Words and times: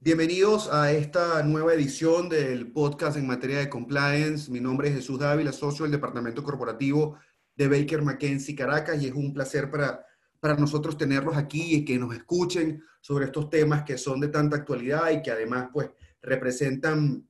Bienvenidos 0.00 0.72
a 0.72 0.92
esta 0.92 1.42
nueva 1.42 1.74
edición 1.74 2.28
del 2.28 2.72
podcast 2.72 3.16
en 3.16 3.26
materia 3.26 3.58
de 3.58 3.68
compliance. 3.68 4.50
Mi 4.50 4.60
nombre 4.60 4.88
es 4.88 4.94
Jesús 4.94 5.18
Dávila, 5.18 5.52
socio 5.52 5.84
del 5.84 5.92
Departamento 5.92 6.42
Corporativo 6.42 7.18
de 7.54 7.68
Baker 7.68 8.02
McKenzie 8.02 8.54
Caracas 8.54 9.02
y 9.02 9.06
es 9.06 9.12
un 9.12 9.32
placer 9.32 9.70
para, 9.70 10.04
para 10.40 10.56
nosotros 10.56 10.96
tenerlos 10.96 11.36
aquí 11.36 11.76
y 11.76 11.84
que 11.84 11.98
nos 11.98 12.14
escuchen 12.14 12.82
sobre 13.00 13.26
estos 13.26 13.50
temas 13.50 13.82
que 13.82 13.98
son 13.98 14.20
de 14.20 14.28
tanta 14.28 14.56
actualidad 14.56 15.10
y 15.10 15.22
que 15.22 15.30
además 15.30 15.68
pues 15.72 15.90
representan 16.22 17.26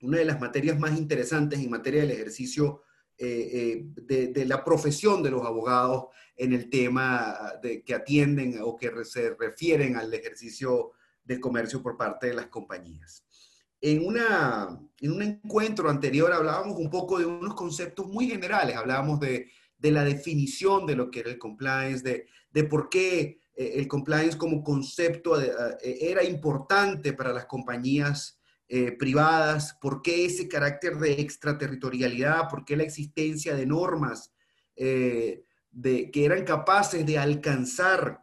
una 0.00 0.18
de 0.18 0.24
las 0.24 0.40
materias 0.40 0.78
más 0.78 0.96
interesantes 0.98 1.60
en 1.60 1.70
materia 1.70 2.02
del 2.02 2.10
ejercicio 2.10 2.82
eh, 3.18 3.84
eh, 4.08 4.28
de, 4.32 4.44
la 4.46 4.64
profesión 4.64 5.22
de 5.22 5.30
los 5.30 5.44
abogados 5.46 6.06
en 6.36 6.52
el 6.52 6.68
tema 6.70 7.54
de, 7.62 7.82
que 7.84 7.94
atienden 7.94 8.58
o 8.62 8.76
que 8.76 8.90
se 9.04 9.34
refieren 9.34 9.96
al 9.96 10.12
ejercicio 10.12 10.92
del 11.22 11.38
comercio 11.38 11.82
por 11.82 11.96
parte 11.96 12.28
de 12.28 12.34
las 12.34 12.46
compañías. 12.46 13.24
En, 13.80 14.04
una, 14.06 14.80
en 15.00 15.12
un 15.12 15.22
encuentro 15.22 15.88
anterior 15.88 16.32
hablábamos 16.32 16.78
un 16.78 16.90
poco 16.90 17.18
de 17.18 17.26
unos 17.26 17.54
conceptos 17.54 18.06
muy 18.06 18.28
generales, 18.28 18.76
hablábamos 18.76 19.20
de, 19.20 19.50
de 19.78 19.90
la 19.90 20.04
definición 20.04 20.86
de 20.86 20.96
lo 20.96 21.10
que 21.10 21.20
era 21.20 21.30
el 21.30 21.38
compliance, 21.38 22.02
de, 22.02 22.26
de 22.50 22.64
por 22.64 22.88
qué 22.88 23.40
eh, 23.54 23.72
el 23.76 23.86
compliance 23.86 24.36
como 24.36 24.64
concepto 24.64 25.40
era 25.80 26.24
importante 26.24 27.12
para 27.12 27.32
las 27.32 27.46
compañías 27.46 28.40
privadas, 28.98 29.76
por 29.82 30.00
qué 30.00 30.24
ese 30.24 30.48
carácter 30.48 30.96
de 30.96 31.12
extraterritorialidad, 31.20 32.48
por 32.48 32.64
qué 32.64 32.74
la 32.74 32.84
existencia 32.84 33.54
de 33.54 33.66
normas 33.66 34.32
de, 34.74 36.10
que 36.10 36.24
eran 36.24 36.42
capaces 36.44 37.04
de 37.04 37.18
alcanzar 37.18 38.22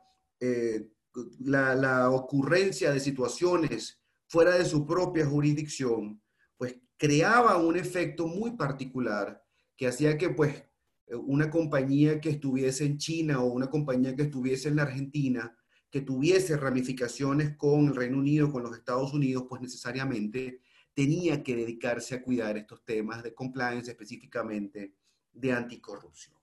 la, 1.39 2.09
ocurrencia 2.09 2.91
de 2.91 2.99
situaciones 2.99 3.99
fuera 4.27 4.57
de 4.57 4.65
su 4.65 4.85
propia 4.85 5.25
jurisdicción, 5.25 6.21
pues 6.57 6.75
creaba 6.97 7.57
un 7.57 7.77
efecto 7.77 8.27
muy 8.27 8.51
particular 8.51 9.43
que 9.75 9.87
hacía 9.87 10.17
que 10.17 10.29
pues 10.29 10.63
una 11.11 11.49
compañía 11.49 12.19
que 12.21 12.29
estuviese 12.29 12.85
en 12.85 12.97
China 12.97 13.41
o 13.41 13.45
una 13.45 13.69
compañía 13.69 14.15
que 14.15 14.23
estuviese 14.23 14.69
en 14.69 14.75
la 14.75 14.83
Argentina, 14.83 15.55
que 15.89 16.01
tuviese 16.01 16.57
ramificaciones 16.57 17.55
con 17.57 17.87
el 17.87 17.95
Reino 17.95 18.17
Unido, 18.17 18.51
con 18.51 18.63
los 18.63 18.77
Estados 18.77 19.13
Unidos, 19.13 19.45
pues 19.47 19.61
necesariamente 19.61 20.61
tenía 20.93 21.41
que 21.43 21.55
dedicarse 21.55 22.15
a 22.15 22.21
cuidar 22.21 22.57
estos 22.57 22.83
temas 22.83 23.23
de 23.23 23.33
compliance, 23.33 23.89
específicamente 23.89 24.93
de 25.31 25.51
anticorrupción. 25.51 26.35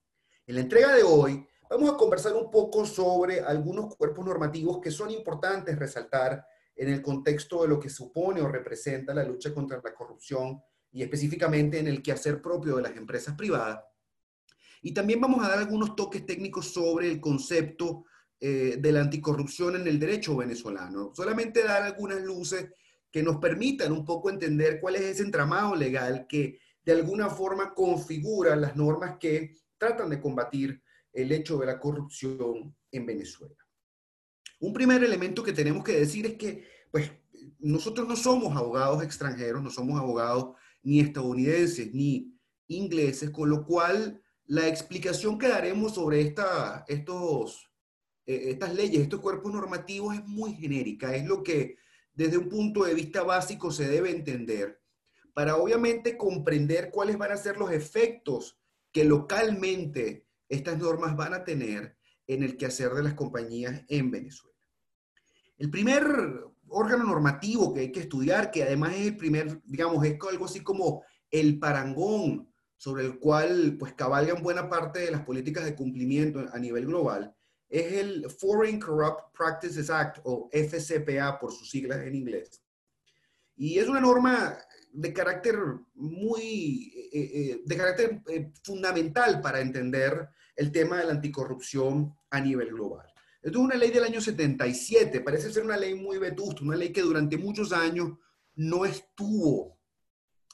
En 0.46 0.54
la 0.54 0.60
entrega 0.62 0.94
de 0.94 1.02
hoy 1.02 1.46
Vamos 1.68 1.90
a 1.90 1.96
conversar 1.96 2.34
un 2.34 2.48
poco 2.48 2.86
sobre 2.86 3.40
algunos 3.40 3.96
cuerpos 3.96 4.24
normativos 4.24 4.80
que 4.80 4.92
son 4.92 5.10
importantes 5.10 5.76
resaltar 5.76 6.46
en 6.76 6.88
el 6.88 7.02
contexto 7.02 7.62
de 7.62 7.68
lo 7.68 7.80
que 7.80 7.90
supone 7.90 8.40
o 8.40 8.46
representa 8.46 9.12
la 9.12 9.24
lucha 9.24 9.52
contra 9.52 9.80
la 9.82 9.92
corrupción 9.92 10.62
y 10.92 11.02
específicamente 11.02 11.80
en 11.80 11.88
el 11.88 12.02
quehacer 12.02 12.40
propio 12.40 12.76
de 12.76 12.82
las 12.82 12.96
empresas 12.96 13.34
privadas. 13.34 13.80
Y 14.80 14.94
también 14.94 15.20
vamos 15.20 15.44
a 15.44 15.48
dar 15.48 15.58
algunos 15.58 15.96
toques 15.96 16.24
técnicos 16.24 16.72
sobre 16.72 17.10
el 17.10 17.20
concepto 17.20 18.04
eh, 18.40 18.76
de 18.78 18.92
la 18.92 19.00
anticorrupción 19.00 19.76
en 19.76 19.86
el 19.86 19.98
derecho 19.98 20.36
venezolano. 20.36 21.12
Solamente 21.14 21.62
dar 21.62 21.82
algunas 21.82 22.20
luces 22.22 22.70
que 23.10 23.22
nos 23.22 23.36
permitan 23.36 23.92
un 23.92 24.04
poco 24.04 24.30
entender 24.30 24.78
cuál 24.80 24.96
es 24.96 25.02
ese 25.02 25.22
entramado 25.22 25.74
legal 25.74 26.26
que 26.28 26.58
de 26.84 26.92
alguna 26.92 27.30
forma 27.30 27.74
configura 27.74 28.54
las 28.54 28.76
normas 28.76 29.16
que 29.18 29.56
tratan 29.78 30.10
de 30.10 30.20
combatir 30.20 30.82
el 31.12 31.32
hecho 31.32 31.58
de 31.58 31.66
la 31.66 31.80
corrupción 31.80 32.76
en 32.92 33.06
Venezuela. 33.06 33.56
Un 34.60 34.72
primer 34.72 35.02
elemento 35.02 35.42
que 35.42 35.52
tenemos 35.52 35.82
que 35.82 35.98
decir 35.98 36.26
es 36.26 36.34
que, 36.34 36.64
pues, 36.90 37.10
nosotros 37.58 38.06
no 38.06 38.16
somos 38.16 38.56
abogados 38.56 39.02
extranjeros, 39.02 39.62
no 39.62 39.70
somos 39.70 39.98
abogados 39.98 40.54
ni 40.82 41.00
estadounidenses 41.00 41.92
ni 41.92 42.38
ingleses, 42.68 43.30
con 43.30 43.50
lo 43.50 43.64
cual 43.64 44.22
la 44.46 44.68
explicación 44.68 45.38
que 45.38 45.48
daremos 45.48 45.94
sobre 45.94 46.20
esta, 46.20 46.84
estos, 46.86 47.68
eh, 48.26 48.50
estas 48.50 48.74
leyes, 48.74 49.02
estos 49.02 49.20
cuerpos 49.20 49.52
normativos 49.52 50.14
es 50.14 50.24
muy 50.26 50.54
genérica, 50.54 51.14
es 51.14 51.24
lo 51.24 51.42
que 51.42 51.76
desde 52.12 52.38
un 52.38 52.48
punto 52.48 52.84
de 52.84 52.94
vista 52.94 53.22
básico 53.22 53.70
se 53.70 53.88
debe 53.88 54.10
entender 54.10 54.80
para 55.34 55.56
obviamente 55.56 56.16
comprender 56.16 56.90
cuáles 56.90 57.18
van 57.18 57.30
a 57.30 57.36
ser 57.36 57.58
los 57.58 57.70
efectos 57.70 58.58
que 58.90 59.04
localmente 59.04 60.26
estas 60.48 60.78
normas 60.78 61.14
van 61.14 61.34
a 61.34 61.44
tener 61.44 61.96
en 62.26 62.42
el 62.42 62.56
quehacer 62.56 62.92
de 62.94 63.02
las 63.02 63.14
compañías 63.14 63.84
en 63.88 64.10
Venezuela. 64.10 64.56
El 65.58 65.70
primer 65.70 66.02
órgano 66.68 67.04
normativo 67.04 67.72
que 67.72 67.80
hay 67.80 67.92
que 67.92 68.00
estudiar, 68.00 68.50
que 68.50 68.62
además 68.62 68.94
es 68.94 69.08
el 69.08 69.16
primer, 69.18 69.60
digamos, 69.64 70.04
es 70.04 70.18
algo 70.28 70.46
así 70.46 70.60
como 70.60 71.04
el 71.30 71.58
parangón 71.58 72.50
sobre 72.78 73.04
el 73.04 73.18
cual 73.18 73.76
pues 73.78 73.92
cabalgan 73.92 74.42
buena 74.42 74.70
parte 74.70 75.00
de 75.00 75.10
las 75.10 75.22
políticas 75.22 75.66
de 75.66 75.76
cumplimiento 75.76 76.46
a 76.52 76.58
nivel 76.58 76.86
global, 76.86 77.35
es 77.68 77.92
el 77.92 78.30
Foreign 78.30 78.80
Corrupt 78.80 79.36
Practices 79.36 79.90
Act 79.90 80.18
o 80.24 80.48
FCPA 80.52 81.38
por 81.38 81.52
sus 81.52 81.70
siglas 81.70 82.00
en 82.00 82.14
inglés. 82.14 82.62
Y 83.56 83.78
es 83.78 83.88
una 83.88 84.00
norma 84.00 84.58
de 84.92 85.12
carácter 85.12 85.56
muy, 85.94 86.92
eh, 87.12 87.30
eh, 87.34 87.62
de 87.64 87.76
carácter 87.76 88.22
eh, 88.28 88.52
fundamental 88.62 89.40
para 89.40 89.60
entender 89.60 90.28
el 90.54 90.72
tema 90.72 90.98
de 90.98 91.04
la 91.04 91.12
anticorrupción 91.12 92.14
a 92.30 92.40
nivel 92.40 92.68
global. 92.68 93.06
Es 93.42 93.54
una 93.54 93.76
ley 93.76 93.90
del 93.90 94.04
año 94.04 94.20
77, 94.20 95.20
parece 95.20 95.52
ser 95.52 95.64
una 95.64 95.76
ley 95.76 95.94
muy 95.94 96.18
vetusta, 96.18 96.62
una 96.62 96.76
ley 96.76 96.92
que 96.92 97.02
durante 97.02 97.36
muchos 97.36 97.72
años 97.72 98.12
no 98.56 98.84
estuvo 98.84 99.78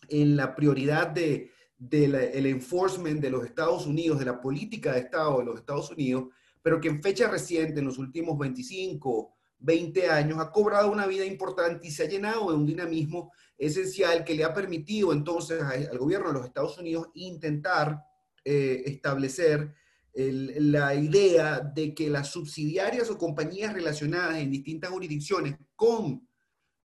en 0.08 0.36
la 0.36 0.54
prioridad 0.54 1.08
del 1.08 1.50
de, 1.78 2.30
el 2.34 2.46
enforcement 2.46 3.20
de 3.20 3.30
los 3.30 3.44
Estados 3.44 3.86
Unidos, 3.86 4.18
de 4.18 4.24
la 4.24 4.40
política 4.40 4.92
de 4.92 5.00
Estado 5.00 5.38
de 5.38 5.44
los 5.44 5.60
Estados 5.60 5.90
Unidos, 5.90 6.26
pero 6.62 6.80
que 6.80 6.88
en 6.88 7.02
fecha 7.02 7.28
reciente, 7.28 7.80
en 7.80 7.86
los 7.86 7.98
últimos 7.98 8.38
25, 8.38 9.34
20 9.58 10.08
años, 10.08 10.38
ha 10.40 10.50
cobrado 10.50 10.90
una 10.90 11.06
vida 11.06 11.24
importante 11.24 11.86
y 11.86 11.90
se 11.90 12.04
ha 12.04 12.08
llenado 12.08 12.50
de 12.50 12.56
un 12.56 12.66
dinamismo 12.66 13.32
esencial 13.58 14.24
que 14.24 14.34
le 14.34 14.44
ha 14.44 14.54
permitido 14.54 15.12
entonces 15.12 15.62
al 15.62 15.98
gobierno 15.98 16.28
de 16.28 16.34
los 16.34 16.46
Estados 16.46 16.78
Unidos 16.78 17.08
intentar 17.14 18.02
eh, 18.44 18.82
establecer 18.86 19.74
la 20.14 20.94
idea 20.94 21.60
de 21.60 21.94
que 21.94 22.10
las 22.10 22.28
subsidiarias 22.28 23.08
o 23.08 23.16
compañías 23.16 23.72
relacionadas 23.72 24.36
en 24.38 24.50
distintas 24.50 24.90
jurisdicciones 24.90 25.56
con 25.74 26.28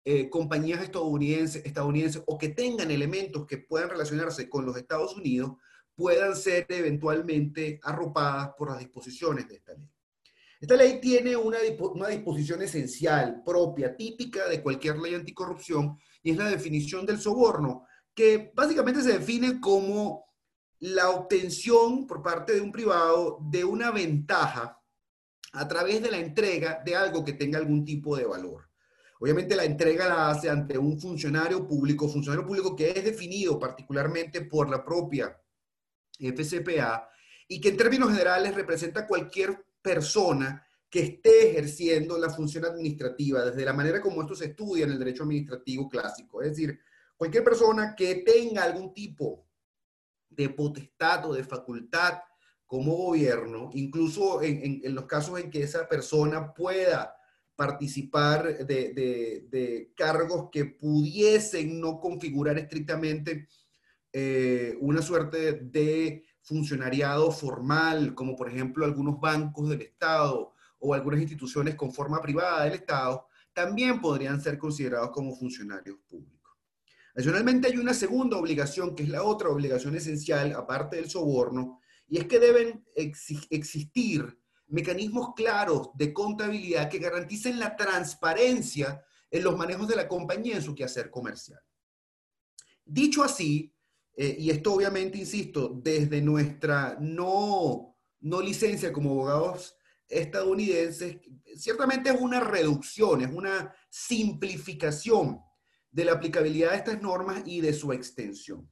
eh, 0.04 0.30
compañías 0.30 0.82
estadounidenses, 0.82 1.66
estadounidenses 1.66 2.22
o 2.26 2.38
que 2.38 2.48
tengan 2.48 2.90
elementos 2.90 3.46
que 3.46 3.58
puedan 3.58 3.90
relacionarse 3.90 4.48
con 4.48 4.64
los 4.64 4.78
Estados 4.78 5.14
Unidos 5.14 5.52
puedan 5.98 6.36
ser 6.36 6.64
eventualmente 6.68 7.80
arropadas 7.82 8.50
por 8.56 8.70
las 8.70 8.78
disposiciones 8.78 9.48
de 9.48 9.56
esta 9.56 9.74
ley. 9.74 9.90
Esta 10.60 10.76
ley 10.76 11.00
tiene 11.00 11.36
una, 11.36 11.58
una 11.92 12.06
disposición 12.06 12.62
esencial, 12.62 13.42
propia, 13.44 13.96
típica 13.96 14.48
de 14.48 14.62
cualquier 14.62 14.96
ley 14.96 15.16
anticorrupción, 15.16 15.98
y 16.22 16.30
es 16.30 16.36
la 16.36 16.48
definición 16.48 17.04
del 17.04 17.18
soborno, 17.18 17.84
que 18.14 18.52
básicamente 18.54 19.02
se 19.02 19.18
define 19.18 19.60
como 19.60 20.24
la 20.78 21.10
obtención 21.10 22.06
por 22.06 22.22
parte 22.22 22.54
de 22.54 22.60
un 22.60 22.70
privado 22.70 23.40
de 23.50 23.64
una 23.64 23.90
ventaja 23.90 24.80
a 25.52 25.66
través 25.66 26.00
de 26.00 26.12
la 26.12 26.18
entrega 26.18 26.80
de 26.84 26.94
algo 26.94 27.24
que 27.24 27.32
tenga 27.32 27.58
algún 27.58 27.84
tipo 27.84 28.16
de 28.16 28.24
valor. 28.24 28.68
Obviamente 29.18 29.56
la 29.56 29.64
entrega 29.64 30.06
la 30.06 30.30
hace 30.30 30.48
ante 30.48 30.78
un 30.78 31.00
funcionario 31.00 31.66
público, 31.66 32.08
funcionario 32.08 32.46
público 32.46 32.76
que 32.76 32.90
es 32.90 33.04
definido 33.04 33.58
particularmente 33.58 34.42
por 34.42 34.70
la 34.70 34.84
propia 34.84 35.36
FCPA 36.18 37.08
y 37.46 37.60
que 37.60 37.70
en 37.70 37.76
términos 37.76 38.10
generales 38.10 38.54
representa 38.54 39.06
cualquier 39.06 39.64
persona 39.80 40.64
que 40.90 41.00
esté 41.00 41.50
ejerciendo 41.50 42.18
la 42.18 42.30
función 42.30 42.64
administrativa, 42.64 43.44
desde 43.44 43.64
la 43.64 43.72
manera 43.72 44.00
como 44.00 44.22
esto 44.22 44.34
se 44.34 44.46
estudia 44.46 44.84
en 44.84 44.92
el 44.92 44.98
derecho 44.98 45.22
administrativo 45.22 45.88
clásico. 45.88 46.42
Es 46.42 46.50
decir, 46.50 46.78
cualquier 47.16 47.44
persona 47.44 47.94
que 47.94 48.16
tenga 48.16 48.62
algún 48.62 48.94
tipo 48.94 49.46
de 50.30 50.48
potestad 50.50 51.26
o 51.26 51.34
de 51.34 51.44
facultad 51.44 52.18
como 52.64 52.94
gobierno, 52.96 53.70
incluso 53.72 54.42
en, 54.42 54.82
los 54.94 55.06
casos 55.06 55.40
en 55.40 55.50
que 55.50 55.62
esa 55.62 55.88
persona 55.88 56.52
pueda 56.52 57.16
participar 57.56 58.66
de, 58.66 59.92
cargos 59.96 60.48
que 60.52 60.66
pudiesen 60.66 61.80
no 61.80 61.98
configurar 61.98 62.58
estrictamente 62.58 63.48
eh, 64.12 64.76
una 64.80 65.02
suerte 65.02 65.52
de 65.52 66.24
funcionariado 66.40 67.30
formal, 67.30 68.14
como 68.14 68.34
por 68.34 68.48
ejemplo 68.48 68.84
algunos 68.84 69.20
bancos 69.20 69.68
del 69.68 69.82
Estado 69.82 70.54
o 70.78 70.94
algunas 70.94 71.20
instituciones 71.20 71.74
con 71.74 71.92
forma 71.92 72.22
privada 72.22 72.64
del 72.64 72.74
Estado, 72.74 73.26
también 73.52 74.00
podrían 74.00 74.40
ser 74.40 74.56
considerados 74.56 75.10
como 75.10 75.34
funcionarios 75.34 75.98
públicos. 76.08 76.38
Adicionalmente 77.14 77.66
hay 77.66 77.76
una 77.76 77.92
segunda 77.92 78.36
obligación, 78.36 78.94
que 78.94 79.02
es 79.02 79.08
la 79.08 79.24
otra 79.24 79.48
obligación 79.48 79.96
esencial, 79.96 80.52
aparte 80.52 80.96
del 80.96 81.10
soborno, 81.10 81.80
y 82.06 82.18
es 82.18 82.26
que 82.26 82.38
deben 82.38 82.86
existir 82.94 84.38
mecanismos 84.68 85.34
claros 85.34 85.90
de 85.94 86.12
contabilidad 86.12 86.88
que 86.88 86.98
garanticen 86.98 87.58
la 87.58 87.74
transparencia 87.74 89.04
en 89.30 89.42
los 89.42 89.56
manejos 89.56 89.88
de 89.88 89.96
la 89.96 90.08
compañía 90.08 90.56
en 90.56 90.62
su 90.62 90.74
quehacer 90.74 91.10
comercial. 91.10 91.60
Dicho 92.84 93.22
así, 93.22 93.74
eh, 94.20 94.34
y 94.36 94.50
esto 94.50 94.74
obviamente, 94.74 95.16
insisto, 95.16 95.80
desde 95.80 96.20
nuestra 96.20 96.98
no, 97.00 97.96
no 98.18 98.42
licencia 98.42 98.92
como 98.92 99.12
abogados 99.12 99.76
estadounidenses, 100.08 101.18
ciertamente 101.54 102.10
es 102.10 102.20
una 102.20 102.40
reducción, 102.40 103.22
es 103.22 103.30
una 103.32 103.72
simplificación 103.88 105.38
de 105.92 106.04
la 106.04 106.14
aplicabilidad 106.14 106.72
de 106.72 106.78
estas 106.78 107.00
normas 107.00 107.42
y 107.46 107.60
de 107.60 107.72
su 107.72 107.92
extensión. 107.92 108.68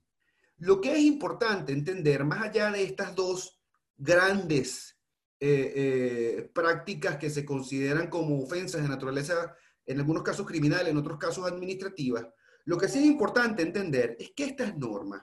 Lo 0.56 0.80
que 0.80 0.94
es 0.94 0.98
importante 0.98 1.72
entender, 1.72 2.24
más 2.24 2.42
allá 2.42 2.72
de 2.72 2.82
estas 2.82 3.14
dos 3.14 3.62
grandes 3.96 4.98
eh, 5.38 5.72
eh, 5.76 6.50
prácticas 6.52 7.18
que 7.18 7.30
se 7.30 7.44
consideran 7.44 8.10
como 8.10 8.42
ofensas 8.42 8.82
de 8.82 8.88
naturaleza, 8.88 9.54
en 9.84 10.00
algunos 10.00 10.24
casos 10.24 10.44
criminales, 10.44 10.88
en 10.88 10.96
otros 10.96 11.18
casos 11.18 11.46
administrativas, 11.46 12.26
lo 12.64 12.76
que 12.76 12.88
sí 12.88 12.98
es 12.98 13.04
importante 13.04 13.62
entender 13.62 14.16
es 14.18 14.32
que 14.34 14.42
estas 14.42 14.76
normas 14.76 15.22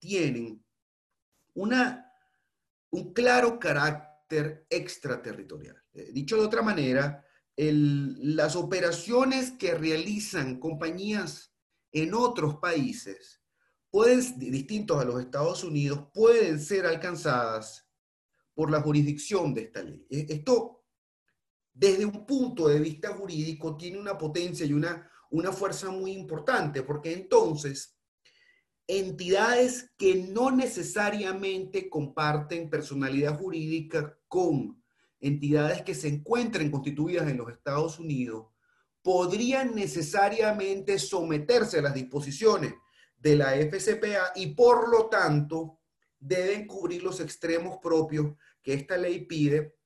tienen 0.00 0.64
una, 1.54 2.12
un 2.90 3.12
claro 3.12 3.60
carácter 3.60 4.66
extraterritorial. 4.68 5.80
Eh, 5.92 6.10
dicho 6.12 6.36
de 6.36 6.46
otra 6.46 6.62
manera, 6.62 7.24
las 7.56 8.56
operaciones 8.56 9.52
que 9.52 9.74
realizan 9.74 10.58
compañías 10.58 11.54
en 11.92 12.14
otros 12.14 12.56
países, 12.56 13.42
pueden, 13.90 14.38
distintos 14.38 14.98
a 14.98 15.04
los 15.04 15.20
Estados 15.20 15.62
Unidos, 15.62 16.08
pueden 16.14 16.58
ser 16.58 16.86
alcanzadas 16.86 17.86
por 18.54 18.70
la 18.70 18.80
jurisdicción 18.80 19.52
de 19.52 19.62
esta 19.62 19.82
ley. 19.82 20.06
E, 20.08 20.26
esto, 20.30 20.84
desde 21.72 22.06
un 22.06 22.24
punto 22.24 22.68
de 22.68 22.78
vista 22.78 23.14
jurídico, 23.14 23.76
tiene 23.76 23.98
una 23.98 24.16
potencia 24.16 24.64
y 24.64 24.72
una, 24.72 25.10
una 25.30 25.52
fuerza 25.52 25.90
muy 25.90 26.12
importante, 26.12 26.82
porque 26.82 27.12
entonces 27.12 27.99
entidades 28.98 29.92
que 29.96 30.16
no 30.16 30.50
necesariamente 30.50 31.88
comparten 31.88 32.68
personalidad 32.68 33.38
jurídica 33.38 34.18
con 34.26 34.82
entidades 35.20 35.82
que 35.82 35.94
se 35.94 36.08
encuentren 36.08 36.70
constituidas 36.70 37.28
en 37.28 37.36
los 37.36 37.50
Estados 37.50 37.98
Unidos 37.98 38.46
podrían 39.02 39.74
necesariamente 39.74 40.98
someterse 40.98 41.78
a 41.78 41.82
las 41.82 41.94
disposiciones 41.94 42.74
de 43.16 43.36
la 43.36 43.54
FCPA 43.54 44.32
y 44.34 44.54
por 44.54 44.88
lo 44.88 45.08
tanto 45.08 45.80
deben 46.18 46.66
cubrir 46.66 47.02
los 47.02 47.20
extremos 47.20 47.78
propios 47.82 48.34
que 48.62 48.74
esta 48.74 48.96
ley 48.96 49.24
pide 49.24 49.76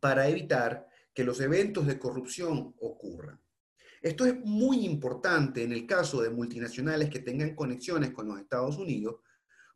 para 0.00 0.28
evitar 0.28 0.86
que 1.14 1.24
los 1.24 1.40
eventos 1.40 1.86
de 1.86 1.98
corrupción 1.98 2.74
ocurran. 2.80 3.43
Esto 4.04 4.26
es 4.26 4.38
muy 4.44 4.84
importante 4.84 5.62
en 5.62 5.72
el 5.72 5.86
caso 5.86 6.20
de 6.20 6.28
multinacionales 6.28 7.08
que 7.08 7.20
tengan 7.20 7.54
conexiones 7.54 8.10
con 8.10 8.28
los 8.28 8.38
Estados 8.38 8.76
Unidos, 8.76 9.16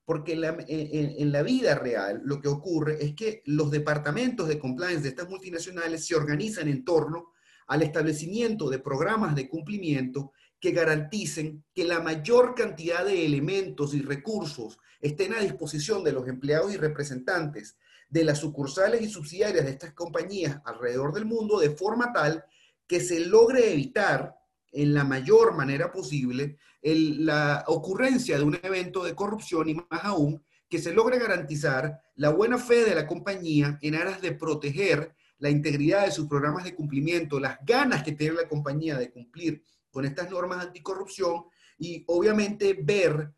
porque 0.05 0.33
en 0.35 1.33
la, 1.33 1.43
vida 1.43 1.75
real 1.77 2.21
lo 2.27 2.39
que 2.39 2.49
ocurre 2.49 3.03
es 3.03 3.15
que 3.15 3.43
los 3.47 3.71
departamentos 3.71 4.47
de 4.47 4.59
compliance 4.59 5.01
de 5.01 5.09
estas 5.09 5.31
multinacionales 5.31 6.07
se 6.07 6.15
organizan 6.15 6.69
en 6.69 6.85
torno 6.85 7.33
al 7.69 7.81
establecimiento 7.81 8.69
de 8.69 8.81
programas 8.81 9.35
de 9.35 9.49
cumplimiento 9.49 10.33
que 10.61 10.73
garanticen 10.73 11.65
que 11.75 11.85
la 11.85 12.01
mayor 12.01 12.55
cantidad 12.55 13.07
de 13.07 13.25
elementos 13.25 13.95
y 13.95 14.03
recursos 14.03 14.79
estén 15.01 15.33
a 15.33 15.41
disposición 15.41 16.05
de 16.05 16.13
los 16.13 16.29
empleados 16.29 16.75
y 16.75 16.77
representantes 16.77 17.79
de 18.11 18.25
las 18.25 18.41
sucursales 18.41 19.01
y 19.01 19.09
subsidiarias 19.09 19.65
de 19.65 19.71
estas 19.71 19.95
compañías 19.95 20.61
alrededor 20.67 21.15
del 21.15 21.25
mundo 21.25 21.59
de 21.59 21.71
forma 21.71 22.13
tal 22.13 22.45
que 22.89 23.01
se 23.01 23.21
logre 23.21 23.73
evitar 23.73 24.35
en 24.73 24.95
la 24.95 25.05
mayor 25.05 25.55
manera 25.55 25.93
posible 25.93 26.59
la 26.83 27.65
ocurrencia 27.69 28.39
de 28.39 28.45
un 28.45 28.59
evento 28.63 29.05
de 29.05 29.15
corrupción 29.15 29.69
y 29.69 29.75
más 29.75 30.05
aún 30.05 30.43
que 30.69 30.79
se 30.79 30.93
logre 30.93 31.19
garantizar 31.19 32.01
la 32.17 32.31
buena 32.31 32.59
fe 32.59 32.85
de 32.85 32.95
la 32.95 33.07
compañía 33.07 33.79
en 33.83 33.95
aras 33.95 34.21
de 34.21 34.33
proteger 34.33 35.15
la 35.39 35.51
integridad 35.51 36.05
de 36.05 36.11
sus 36.11 36.27
programas 36.27 36.65
de 36.65 36.75
cumplimiento, 36.75 37.39
las 37.39 37.59
ganas 37.65 38.03
que 38.03 38.13
tiene 38.13 38.35
la 38.37 38.49
compañía 38.49 38.99
de 38.99 39.11
cumplir 39.11 39.63
con 39.91 40.05
estas 40.05 40.31
normas 40.31 40.65
anticorrupción 40.65 41.45
y 41.79 42.05
obviamente 42.09 42.77
ver 42.81 43.33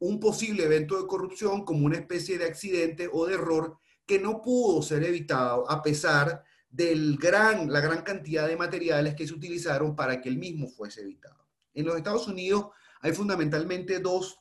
un 0.00 0.20
posible 0.20 0.64
evento 0.64 1.00
de 1.00 1.06
corrupción 1.06 1.64
como 1.64 1.86
una 1.86 1.96
especie 1.96 2.38
de 2.38 2.44
accidente 2.44 3.08
o 3.12 3.26
de 3.26 3.34
error 3.34 3.78
que 4.06 4.18
no 4.18 4.42
pudo 4.42 4.82
ser 4.82 5.04
evitado 5.04 5.70
a 5.70 5.82
pesar 5.82 6.42
de 6.70 7.16
gran, 7.18 7.70
la 7.70 7.80
gran 7.80 8.02
cantidad 8.02 8.46
de 8.46 8.56
materiales 8.56 9.14
que 9.14 9.26
se 9.26 9.34
utilizaron 9.34 9.96
para 9.96 10.20
que 10.20 10.28
el 10.28 10.38
mismo 10.38 10.68
fuese 10.68 11.02
evitado. 11.02 11.48
En 11.74 11.84
los 11.84 11.96
Estados 11.96 12.28
Unidos 12.28 12.66
hay 13.00 13.12
fundamentalmente 13.12 13.98
dos 13.98 14.38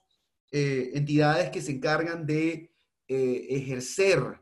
eh, 0.52 0.92
entidades 0.94 1.50
que 1.50 1.62
se 1.62 1.74
encargan 1.74 2.26
de 2.26 2.72
eh, 3.08 3.48
ejercer 3.50 4.40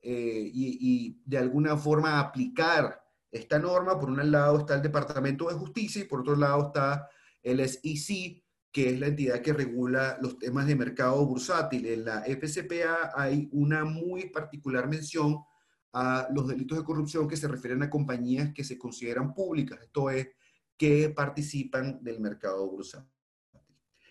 eh, 0.00 0.50
y, 0.52 1.20
de 1.24 1.38
alguna 1.38 1.76
forma 1.76 2.20
aplicar 2.20 3.02
esta 3.30 3.58
norma. 3.58 3.98
Por 3.98 4.10
un 4.10 4.30
lado 4.30 4.58
está 4.58 4.74
el 4.74 4.82
Departamento 4.82 5.48
de 5.48 5.54
Justicia 5.54 6.02
y 6.02 6.06
por 6.06 6.20
otro 6.20 6.36
lado 6.36 6.66
está 6.66 7.08
el 7.42 7.66
SEC, 7.68 8.42
que 8.72 8.90
es 8.90 9.00
la 9.00 9.08
entidad 9.08 9.40
que 9.40 9.52
regula 9.52 10.18
los 10.20 10.38
temas 10.38 10.66
de 10.66 10.76
mercado 10.76 11.24
bursátil. 11.26 11.86
En 11.86 12.04
la 12.04 12.22
FCPA 12.22 13.12
hay 13.14 13.48
una 13.52 13.84
muy 13.84 14.30
particular 14.30 14.88
mención 14.88 15.38
a 15.98 16.28
los 16.30 16.46
delitos 16.46 16.76
de 16.76 16.84
corrupción 16.84 17.26
que 17.26 17.38
se 17.38 17.48
refieren 17.48 17.82
a 17.82 17.88
compañías 17.88 18.52
que 18.52 18.64
se 18.64 18.76
consideran 18.76 19.32
públicas, 19.32 19.80
esto 19.80 20.10
es, 20.10 20.28
que 20.76 21.08
participan 21.08 22.04
del 22.04 22.20
mercado 22.20 22.68
bursátil. 22.68 23.10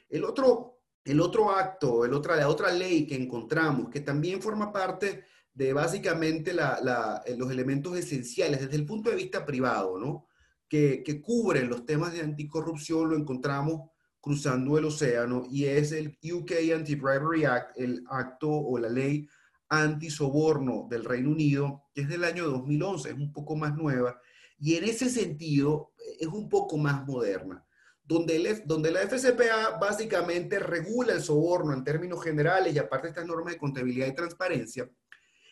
El 0.09 0.23
otro, 0.23 0.79
el 1.03 1.21
otro 1.21 1.51
acto, 1.51 2.03
el 2.03 2.13
otra, 2.13 2.37
la 2.37 2.49
otra 2.49 2.71
ley 2.71 3.05
que 3.05 3.13
encontramos, 3.13 3.91
que 3.91 3.99
también 3.99 4.41
forma 4.41 4.73
parte 4.73 5.25
de 5.53 5.73
básicamente 5.73 6.55
los 6.55 7.51
elementos 7.51 7.95
esenciales 7.95 8.61
desde 8.61 8.77
el 8.77 8.85
punto 8.87 9.11
de 9.11 9.17
vista 9.17 9.45
privado, 9.45 9.99
¿no? 9.99 10.25
Que, 10.67 11.03
que 11.03 11.21
cubren 11.21 11.69
los 11.69 11.85
temas 11.85 12.13
de 12.13 12.21
anticorrupción, 12.21 13.09
lo 13.09 13.15
encontramos 13.15 13.91
cruzando 14.19 14.75
el 14.79 14.85
océano 14.85 15.43
y 15.51 15.65
es 15.65 15.91
el 15.91 16.17
UK 16.23 16.51
Anti-Bribery 16.73 17.45
Act, 17.45 17.77
el 17.77 18.03
acto 18.09 18.49
o 18.49 18.79
la 18.79 18.89
ley 18.89 19.29
antisoborno 19.69 20.87
del 20.89 21.03
Reino 21.03 21.31
Unido, 21.31 21.83
que 21.93 22.01
es 22.01 22.07
del 22.07 22.23
año 22.23 22.47
2011, 22.49 23.09
es 23.09 23.15
un 23.15 23.31
poco 23.31 23.55
más 23.55 23.75
nueva, 23.75 24.19
y 24.59 24.75
en 24.75 24.85
ese 24.85 25.09
sentido 25.09 25.93
es 26.19 26.27
un 26.27 26.47
poco 26.49 26.77
más 26.77 27.05
moderna, 27.05 27.65
donde, 28.03 28.63
donde 28.65 28.91
la 28.91 29.01
FCPA 29.01 29.77
básicamente 29.79 30.59
regula 30.59 31.13
el 31.13 31.21
soborno 31.21 31.73
en 31.73 31.83
términos 31.83 32.23
generales 32.23 32.73
y 32.73 32.77
aparte 32.77 33.07
estas 33.07 33.25
normas 33.25 33.53
de 33.53 33.59
contabilidad 33.59 34.07
y 34.07 34.15
transparencia, 34.15 34.89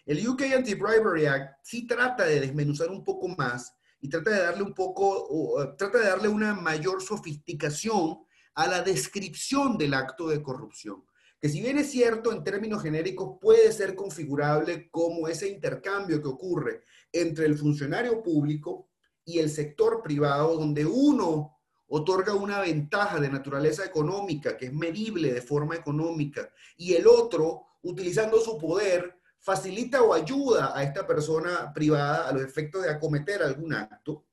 el 0.06 0.28
UK 0.28 0.42
Anti-Bribery 0.58 1.26
Act 1.26 1.60
sí 1.64 1.88
trata 1.88 2.26
de 2.26 2.42
desmenuzar 2.42 2.90
un 2.90 3.04
poco 3.04 3.30
más 3.30 3.74
y 4.02 4.10
trata 4.10 4.32
de 4.32 4.42
darle 4.42 4.64
un 4.64 4.74
poco, 4.74 5.74
trata 5.78 5.98
de 5.98 6.08
darle 6.10 6.28
una 6.28 6.54
mayor 6.54 7.02
sofisticación 7.02 8.18
a 8.56 8.68
la 8.68 8.82
descripción 8.84 9.78
del 9.78 9.94
acto 9.94 10.28
de 10.28 10.44
corrupción 10.44 11.04
que 11.44 11.50
si 11.50 11.60
bien 11.60 11.78
es 11.78 11.92
cierto 11.92 12.32
en 12.32 12.42
términos 12.42 12.82
genéricos 12.82 13.38
puede 13.42 13.74
ser 13.74 13.96
configurable 13.96 14.90
como 14.90 15.28
ese 15.28 15.50
intercambio 15.50 16.22
que 16.22 16.30
ocurre 16.30 16.84
entre 17.12 17.46
el 17.48 17.58
funcionario 17.58 18.24
público 18.24 18.88
y 19.26 19.40
el 19.40 19.50
sector 19.50 20.02
privado, 20.02 20.56
donde 20.56 20.86
uno 20.86 21.60
otorga 21.88 22.34
una 22.34 22.62
ventaja 22.62 23.20
de 23.20 23.28
naturaleza 23.28 23.84
económica 23.84 24.56
que 24.56 24.68
es 24.68 24.74
medible 24.74 25.34
de 25.34 25.42
forma 25.42 25.76
económica 25.76 26.50
y 26.78 26.94
el 26.94 27.08
otro, 27.08 27.66
utilizando 27.82 28.40
su 28.40 28.58
poder, 28.58 29.20
facilita 29.38 30.02
o 30.02 30.14
ayuda 30.14 30.72
a 30.74 30.82
esta 30.82 31.06
persona 31.06 31.74
privada 31.74 32.30
a 32.30 32.32
los 32.32 32.42
efectos 32.42 32.84
de 32.84 32.90
acometer 32.90 33.44
algún 33.44 33.74
acto 33.74 34.28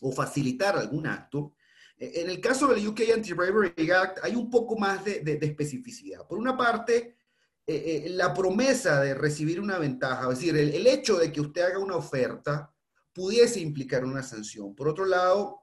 o 0.00 0.10
facilitar 0.10 0.76
algún 0.76 1.06
acto, 1.06 1.54
en 2.14 2.28
el 2.28 2.40
caso 2.40 2.66
del 2.66 2.86
UK 2.86 3.00
Anti-Bribery 3.14 3.90
Act 3.92 4.18
hay 4.24 4.34
un 4.34 4.50
poco 4.50 4.76
más 4.76 5.04
de, 5.04 5.38
especificidad. 5.40 6.26
Por 6.26 6.38
una 6.38 6.56
parte, 6.56 7.16
eh, 7.64 8.02
eh, 8.04 8.08
la 8.10 8.34
promesa 8.34 9.00
de 9.00 9.14
recibir 9.14 9.60
una 9.60 9.78
ventaja, 9.78 10.24
es 10.24 10.40
decir, 10.40 10.56
el, 10.56 10.86
hecho 10.86 11.16
de 11.16 11.30
que 11.30 11.40
usted 11.40 11.62
haga 11.62 11.78
una 11.78 11.96
oferta 11.96 12.74
pudiese 13.12 13.60
implicar 13.60 14.04
una 14.04 14.22
sanción. 14.22 14.74
Por 14.74 14.88
otro 14.88 15.04
lado, 15.04 15.60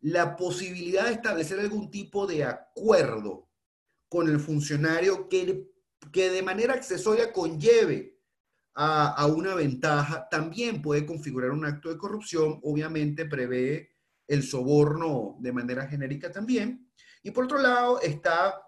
la 0.00 0.36
posibilidad 0.36 1.06
de 1.06 1.12
establecer 1.12 1.60
algún 1.60 1.90
tipo 1.90 2.26
de 2.26 2.44
acuerdo 2.44 3.50
con 4.08 4.28
el 4.28 4.40
funcionario 4.40 5.28
que, 5.28 5.70
que 6.10 6.30
de 6.30 6.42
manera 6.42 6.72
accesoria 6.72 7.30
conlleve 7.30 8.18
a, 8.74 9.26
una 9.26 9.54
ventaja 9.54 10.26
también 10.30 10.80
puede 10.80 11.04
configurar 11.04 11.50
un 11.50 11.66
acto 11.66 11.90
de 11.90 11.98
corrupción. 11.98 12.58
Obviamente 12.62 13.26
prevé 13.26 13.89
el 14.30 14.44
soborno 14.44 15.34
de 15.40 15.50
manera 15.50 15.88
genérica 15.88 16.30
también. 16.30 16.88
Y 17.20 17.32
por 17.32 17.44
otro 17.44 17.58
lado 17.58 18.00
está 18.00 18.62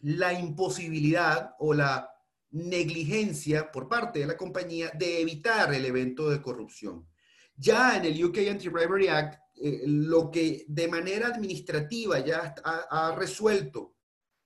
la 0.00 0.32
imposibilidad 0.32 1.54
o 1.60 1.72
la 1.72 2.10
negligencia 2.50 3.70
por 3.70 3.88
parte 3.88 4.18
de 4.18 4.26
la 4.26 4.36
compañía 4.36 4.90
de 4.98 5.20
evitar 5.20 5.72
el 5.72 5.84
evento 5.84 6.28
de 6.30 6.42
corrupción. 6.42 7.06
Ya 7.54 7.96
en 7.96 8.06
el 8.06 8.24
UK 8.24 8.38
Anti-Bribery 8.50 9.06
Act, 9.06 9.38
eh, 9.54 9.82
lo 9.86 10.32
que 10.32 10.64
de 10.66 10.88
manera 10.88 11.28
administrativa 11.28 12.18
ya 12.18 12.52
ha, 12.64 13.14
resuelto 13.16 13.94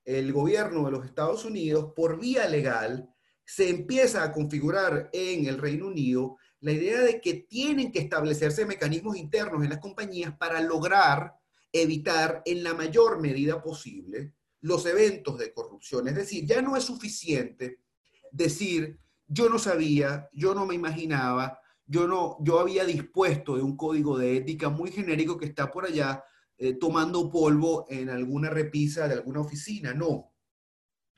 el 0.04 0.34
gobierno 0.34 0.84
de 0.84 0.90
los 0.90 1.06
Estados 1.06 1.46
Unidos 1.46 1.92
por 1.96 2.20
vía 2.20 2.46
legal, 2.46 3.08
se 3.42 3.70
empieza 3.70 4.22
a 4.22 4.32
configurar 4.32 5.08
en 5.14 5.46
el 5.46 5.56
Reino 5.56 5.86
Unido 5.86 6.36
la 6.60 6.72
idea 6.72 7.00
de 7.00 7.20
que 7.20 7.34
tienen 7.34 7.90
que 7.90 8.00
establecerse 8.00 8.66
mecanismos 8.66 9.16
internos 9.16 9.62
en 9.62 9.70
las 9.70 9.78
compañías 9.78 10.36
para 10.36 10.60
lograr 10.60 11.34
evitar 11.72 12.42
en 12.44 12.62
la 12.62 12.74
mayor 12.74 13.20
medida 13.20 13.62
posible 13.62 14.34
los 14.60 14.84
eventos 14.86 15.38
de 15.38 15.52
corrupción. 15.52 16.08
Es 16.08 16.14
decir, 16.14 16.44
ya 16.44 16.60
no 16.60 16.76
es 16.76 16.84
suficiente 16.84 17.80
decir, 18.30 18.98
yo 19.26 19.48
no 19.48 19.58
sabía, 19.58 20.28
yo 20.32 20.54
no 20.54 20.66
me 20.66 20.74
imaginaba, 20.74 21.58
yo 21.86 22.06
no, 22.06 22.36
yo 22.40 22.60
había 22.60 22.84
dispuesto 22.84 23.56
de 23.56 23.62
un 23.62 23.76
código 23.76 24.18
de 24.18 24.36
ética 24.36 24.68
muy 24.68 24.90
genérico 24.90 25.38
que 25.38 25.46
está 25.46 25.70
por 25.70 25.86
allá 25.86 26.22
eh, 26.58 26.74
tomando 26.74 27.30
polvo 27.30 27.86
en 27.88 28.10
alguna 28.10 28.50
repisa 28.50 29.08
de 29.08 29.14
alguna 29.14 29.40
oficina. 29.40 29.94
No. 29.94 30.34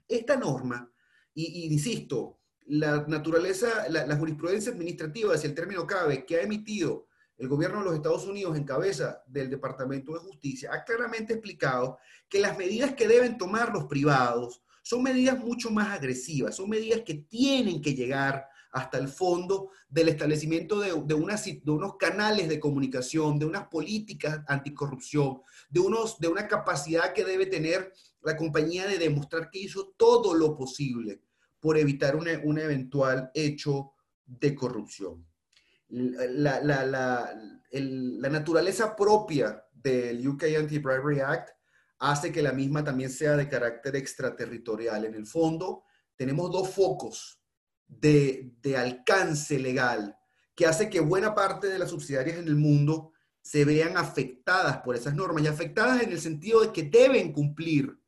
Esta 0.06 0.36
norma, 0.36 0.90
y, 1.34 1.72
insisto, 1.72 2.41
la 2.72 3.04
naturaleza, 3.06 3.86
la, 3.90 4.06
la, 4.06 4.16
jurisprudencia 4.16 4.72
administrativa, 4.72 5.36
si 5.36 5.46
el 5.46 5.54
término 5.54 5.86
cabe, 5.86 6.24
que 6.24 6.36
ha 6.36 6.42
emitido 6.42 7.06
el 7.36 7.46
gobierno 7.46 7.80
de 7.80 7.84
los 7.84 7.94
Estados 7.96 8.26
Unidos 8.26 8.56
en 8.56 8.64
cabeza 8.64 9.22
del 9.26 9.50
Departamento 9.50 10.14
de 10.14 10.20
Justicia, 10.20 10.70
ha 10.72 10.82
claramente 10.82 11.34
explicado 11.34 11.98
que 12.30 12.40
las 12.40 12.56
medidas 12.56 12.94
que 12.94 13.06
deben 13.06 13.36
tomar 13.36 13.74
los 13.74 13.84
privados 13.84 14.62
son 14.82 15.02
medidas 15.02 15.38
mucho 15.38 15.70
más 15.70 15.98
agresivas, 15.98 16.56
son 16.56 16.70
medidas 16.70 17.02
que 17.02 17.14
tienen 17.14 17.82
que 17.82 17.94
llegar 17.94 18.48
hasta 18.70 18.96
el 18.96 19.08
fondo 19.08 19.68
del 19.90 20.08
establecimiento 20.08 20.80
de, 20.80 20.94
de, 21.04 21.14
unos 21.14 21.96
canales 21.98 22.48
de 22.48 22.58
comunicación, 22.58 23.38
de 23.38 23.44
unas 23.44 23.66
políticas 23.68 24.40
anticorrupción, 24.48 25.42
de, 25.68 25.80
unos, 25.80 26.18
de 26.18 26.28
una 26.28 26.48
capacidad 26.48 27.12
que 27.12 27.22
debe 27.22 27.44
tener 27.44 27.92
la 28.22 28.34
compañía 28.34 28.86
de 28.86 28.96
demostrar 28.96 29.50
que 29.50 29.58
hizo 29.58 29.92
todo 29.98 30.32
lo 30.32 30.56
posible 30.56 31.20
por 31.62 31.78
evitar 31.78 32.16
un 32.16 32.58
eventual 32.58 33.30
hecho 33.32 33.92
de 34.26 34.52
corrupción. 34.52 35.24
La, 35.90 36.60
la, 36.60 36.84
la, 36.84 37.32
la 37.70 38.28
naturaleza 38.28 38.96
propia 38.96 39.64
del 39.72 40.26
UK 40.26 40.42
Anti-Bribery 40.58 41.20
Act 41.20 41.50
hace 42.00 42.32
que 42.32 42.42
la 42.42 42.52
misma 42.52 42.82
también 42.82 43.10
sea 43.10 43.36
de 43.36 43.48
carácter 43.48 43.94
extraterritorial. 43.94 45.04
En 45.04 45.14
el 45.14 45.24
fondo, 45.24 45.84
tenemos 46.16 46.50
dos 46.50 46.68
focos 46.70 47.40
de, 47.86 48.54
de, 48.60 48.76
alcance 48.76 49.56
legal 49.56 50.16
que 50.56 50.66
hace 50.66 50.90
que 50.90 50.98
buena 50.98 51.32
parte 51.32 51.68
de 51.68 51.78
las 51.78 51.90
subsidiarias 51.90 52.38
en 52.38 52.48
el 52.48 52.56
mundo 52.56 53.12
se 53.40 53.64
vean 53.64 53.96
afectadas 53.96 54.78
por 54.78 54.96
esas 54.96 55.14
normas 55.14 55.44
y 55.44 55.46
afectadas 55.46 56.02
en 56.02 56.10
el 56.10 56.20
sentido 56.20 56.60
de 56.62 56.72
que 56.72 56.82
deben 56.82 57.32
cumplir 57.32 58.01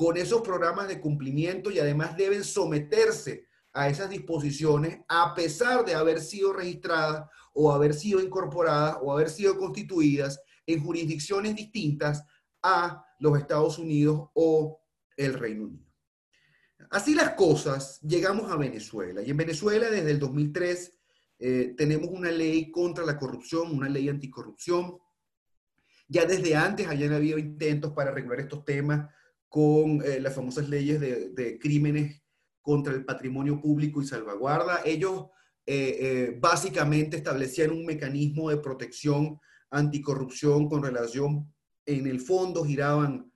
con 0.00 0.16
esos 0.16 0.40
programas 0.40 0.88
de 0.88 0.98
cumplimiento 0.98 1.70
y 1.70 1.78
además 1.78 2.16
deben 2.16 2.42
someterse 2.42 3.44
a 3.74 3.90
esas 3.90 4.08
disposiciones 4.08 5.00
a 5.06 5.34
pesar 5.34 5.84
de 5.84 5.94
haber 5.94 6.22
sido 6.22 6.54
registradas 6.54 7.28
o 7.52 7.70
haber 7.70 7.92
sido 7.92 8.18
incorporadas 8.18 8.96
o 9.02 9.12
haber 9.12 9.28
sido 9.28 9.58
constituidas 9.58 10.40
en 10.64 10.82
jurisdicciones 10.82 11.54
distintas 11.54 12.24
a 12.62 13.04
los 13.18 13.38
Estados 13.38 13.78
Unidos 13.78 14.30
o 14.32 14.80
el 15.18 15.34
Reino 15.34 15.64
Unido. 15.64 15.84
Así 16.88 17.14
las 17.14 17.34
cosas, 17.34 18.00
llegamos 18.00 18.50
a 18.50 18.56
Venezuela. 18.56 19.20
Y 19.20 19.28
en 19.28 19.36
Venezuela, 19.36 19.90
desde 19.90 20.12
el 20.12 20.18
2003, 20.18 20.98
eh, 21.40 21.74
tenemos 21.76 22.08
una 22.08 22.30
ley 22.30 22.70
contra 22.70 23.04
la 23.04 23.18
corrupción, 23.18 23.70
una 23.70 23.90
ley 23.90 24.08
anticorrupción. 24.08 24.96
Ya 26.08 26.24
desde 26.24 26.56
antes 26.56 26.88
hayan 26.88 27.12
habido 27.12 27.36
intentos 27.36 27.92
para 27.92 28.12
regular 28.12 28.40
estos 28.40 28.64
temas 28.64 29.10
con 29.50 30.02
eh, 30.02 30.18
las 30.20 30.34
famosas 30.34 30.70
leyes 30.70 30.98
de, 30.98 31.58
crímenes 31.60 32.22
contra 32.62 32.94
el 32.94 33.04
patrimonio 33.04 33.60
público 33.60 34.00
y 34.00 34.06
salvaguarda. 34.06 34.80
Ellos 34.86 35.26
eh, 35.66 36.38
básicamente 36.40 37.18
establecían 37.18 37.72
un 37.72 37.84
mecanismo 37.84 38.48
de 38.48 38.56
protección 38.56 39.38
anticorrupción 39.70 40.68
con 40.68 40.82
relación 40.82 41.52
en 41.84 42.06
el 42.06 42.20
fondo 42.20 42.64
giraban 42.64 43.30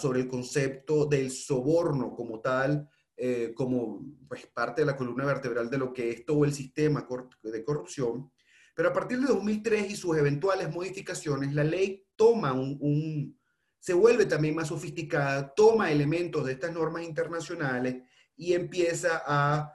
sobre 0.00 0.20
el 0.20 0.28
concepto 0.28 1.06
del 1.06 1.32
soborno 1.32 2.14
como 2.14 2.40
tal, 2.40 2.88
eh, 3.16 3.52
como 3.56 4.04
pues, 4.28 4.46
parte 4.46 4.82
de 4.82 4.86
la 4.86 4.96
columna 4.96 5.24
vertebral 5.24 5.68
de 5.68 5.78
lo 5.78 5.92
que 5.92 6.10
es 6.10 6.24
todo 6.24 6.44
el 6.44 6.52
sistema 6.52 7.06
de 7.42 7.64
corrupción. 7.64 8.30
Pero 8.76 8.90
a 8.90 8.92
partir 8.92 9.18
de 9.18 9.26
2003 9.26 9.90
y 9.90 9.96
sus 9.96 10.16
eventuales 10.16 10.72
modificaciones, 10.72 11.52
la 11.52 11.64
ley 11.64 12.06
toma 12.14 12.52
un, 12.52 13.36
se 13.78 13.94
vuelve 13.94 14.26
también 14.26 14.54
más 14.54 14.68
sofisticada, 14.68 15.54
toma 15.54 15.90
elementos 15.90 16.44
de 16.44 16.52
estas 16.52 16.72
normas 16.72 17.04
internacionales 17.04 18.02
y 18.36 18.52
empieza 18.52 19.22
a, 19.26 19.74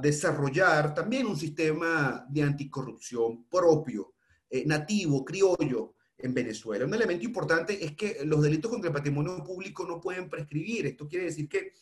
desarrollar 0.00 0.94
también 0.94 1.26
un 1.26 1.36
sistema 1.36 2.24
de 2.28 2.42
anticorrupción 2.42 3.48
propio, 3.48 4.14
eh, 4.48 4.62
nativo, 4.64 5.24
criollo, 5.24 5.94
en 6.18 6.32
Venezuela. 6.32 6.84
Un 6.84 6.94
elemento 6.94 7.24
importante 7.24 7.84
es 7.84 7.96
que 7.96 8.24
los 8.24 8.42
delitos 8.42 8.70
contra 8.70 8.88
el 8.88 8.94
patrimonio 8.94 9.42
público 9.42 9.86
no 9.86 10.00
pueden 10.00 10.28
prescribir. 10.28 10.86
Esto 10.86 11.08
quiere 11.08 11.26
decir 11.26 11.48
que 11.48 11.72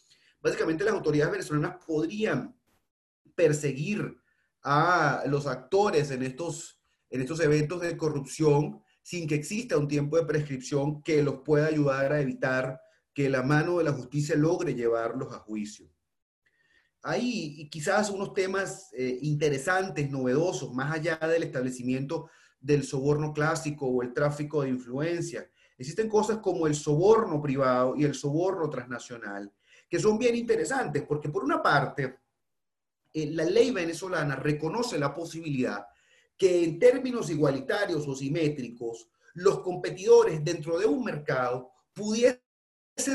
básicamente 0.40 0.84
las 0.84 0.94
autoridades 0.94 1.32
venezolanas 1.32 1.84
podrían 1.86 2.56
perseguir 3.34 4.16
a 4.62 5.22
los 5.26 5.46
actores 5.46 6.10
en 6.10 6.22
estos, 6.22 6.80
en 7.10 7.20
estos 7.20 7.40
eventos 7.40 7.80
de 7.80 7.96
corrupción 7.96 8.81
sin 9.02 9.26
que 9.26 9.34
exista 9.34 9.76
un 9.76 9.88
tiempo 9.88 10.16
de 10.16 10.24
prescripción 10.24 11.02
que 11.02 11.22
los 11.22 11.40
pueda 11.40 11.66
ayudar 11.66 12.12
a 12.12 12.20
evitar 12.20 12.80
que 13.12 13.28
la 13.28 13.42
mano 13.42 13.78
de 13.78 13.84
la 13.84 13.92
justicia 13.92 14.36
logre 14.36 14.74
llevarlos 14.74 15.32
a 15.32 15.38
juicio. 15.38 15.90
Hay 17.02 17.68
quizás 17.68 18.10
unos 18.10 18.32
temas 18.32 18.90
eh, 18.92 19.18
interesantes, 19.22 20.08
novedosos, 20.08 20.72
más 20.72 20.94
allá 20.94 21.16
del 21.16 21.42
establecimiento 21.42 22.30
del 22.60 22.84
soborno 22.84 23.32
clásico 23.32 23.86
o 23.86 24.02
el 24.02 24.14
tráfico 24.14 24.62
de 24.62 24.68
influencia. 24.68 25.50
Existen 25.76 26.08
cosas 26.08 26.38
como 26.38 26.68
el 26.68 26.76
soborno 26.76 27.42
privado 27.42 27.96
y 27.96 28.04
el 28.04 28.14
soborno 28.14 28.70
transnacional, 28.70 29.52
que 29.88 29.98
son 29.98 30.16
bien 30.16 30.36
interesantes 30.36 31.02
porque 31.02 31.28
por 31.28 31.42
una 31.42 31.60
parte, 31.60 32.20
eh, 33.12 33.30
la 33.32 33.44
ley 33.44 33.72
venezolana 33.72 34.36
reconoce 34.36 34.96
la 34.96 35.12
posibilidad 35.12 35.84
que 36.42 36.64
en 36.64 36.80
términos 36.80 37.30
igualitarios 37.30 38.08
o 38.08 38.16
simétricos, 38.16 39.08
los 39.34 39.60
competidores 39.60 40.42
dentro 40.42 40.76
de 40.76 40.86
un 40.86 41.04
mercado 41.04 41.70
pudiesen 41.92 42.40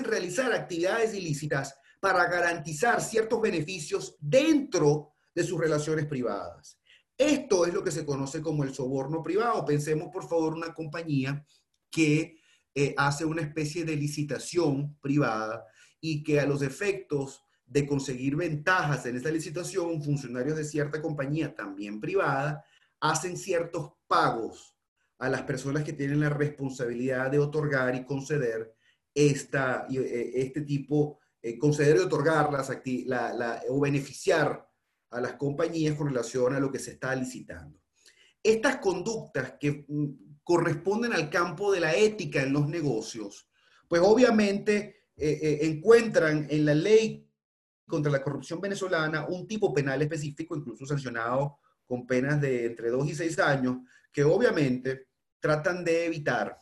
realizar 0.05 0.53
actividades 0.53 1.13
ilícitas 1.13 1.75
para 1.99 2.25
garantizar 2.29 3.01
ciertos 3.01 3.41
beneficios 3.41 4.15
dentro 4.21 5.11
de 5.35 5.43
sus 5.43 5.59
relaciones 5.59 6.05
privadas. 6.05 6.79
Esto 7.17 7.65
es 7.65 7.73
lo 7.73 7.83
que 7.83 7.91
se 7.91 8.05
conoce 8.05 8.41
como 8.41 8.63
el 8.63 8.73
soborno 8.73 9.21
privado. 9.21 9.65
Pensemos, 9.65 10.07
por 10.09 10.25
favor, 10.25 10.53
una 10.53 10.73
compañía 10.73 11.45
que 11.91 12.39
eh, 12.73 12.95
hace 12.95 13.25
una 13.25 13.41
especie 13.41 13.83
de 13.83 13.97
licitación 13.97 14.95
privada 15.01 15.65
y 15.99 16.23
que 16.23 16.39
a 16.39 16.45
los 16.45 16.61
efectos 16.61 17.41
de 17.65 17.85
conseguir 17.85 18.37
ventajas 18.37 19.05
en 19.05 19.17
esa 19.17 19.31
licitación, 19.31 20.01
funcionarios 20.01 20.55
de 20.55 20.63
cierta 20.63 21.01
compañía, 21.01 21.53
también 21.53 21.99
privada, 21.99 22.63
hacen 22.99 23.37
ciertos 23.37 23.93
pagos 24.07 24.75
a 25.19 25.29
las 25.29 25.43
personas 25.43 25.83
que 25.83 25.93
tienen 25.93 26.19
la 26.19 26.29
responsabilidad 26.29 27.31
de 27.31 27.39
otorgar 27.39 27.95
y 27.95 28.05
conceder 28.05 28.75
esta, 29.13 29.87
eh, 29.89 30.31
este 30.35 30.61
tipo, 30.61 31.19
eh, 31.41 31.57
conceder 31.57 31.97
y 31.97 31.99
otorgar 31.99 32.51
las 32.51 32.69
la, 33.05 33.61
o 33.69 33.79
beneficiar 33.79 34.67
a 35.09 35.21
las 35.21 35.33
compañías 35.33 35.95
con 35.95 36.07
relación 36.07 36.53
a 36.53 36.59
lo 36.59 36.71
que 36.71 36.79
se 36.79 36.91
está 36.91 37.15
licitando. 37.15 37.79
Estas 38.43 38.77
conductas 38.77 39.53
que 39.59 39.85
mm, 39.87 40.27
corresponden 40.43 41.13
al 41.13 41.29
campo 41.29 41.71
de 41.71 41.79
la 41.79 41.95
ética 41.95 42.41
en 42.41 42.53
los 42.53 42.67
negocios, 42.67 43.49
pues 43.87 44.01
obviamente 44.03 45.07
eh, 45.15 45.39
eh, 45.41 45.59
encuentran 45.63 46.47
en 46.49 46.65
la 46.65 46.73
ley 46.73 47.27
contra 47.87 48.11
la 48.11 48.21
corrupción 48.21 48.61
venezolana 48.61 49.25
un 49.27 49.47
tipo 49.47 49.73
penal 49.73 50.01
específico, 50.01 50.55
incluso 50.55 50.85
sancionado 50.85 51.59
con 51.87 52.05
penas 52.05 52.41
de 52.41 52.65
entre 52.65 52.89
2 52.89 53.09
y 53.09 53.15
6 53.15 53.39
años, 53.39 53.77
que 54.11 54.23
obviamente 54.23 55.07
tratan 55.39 55.83
de 55.83 56.05
evitar 56.05 56.57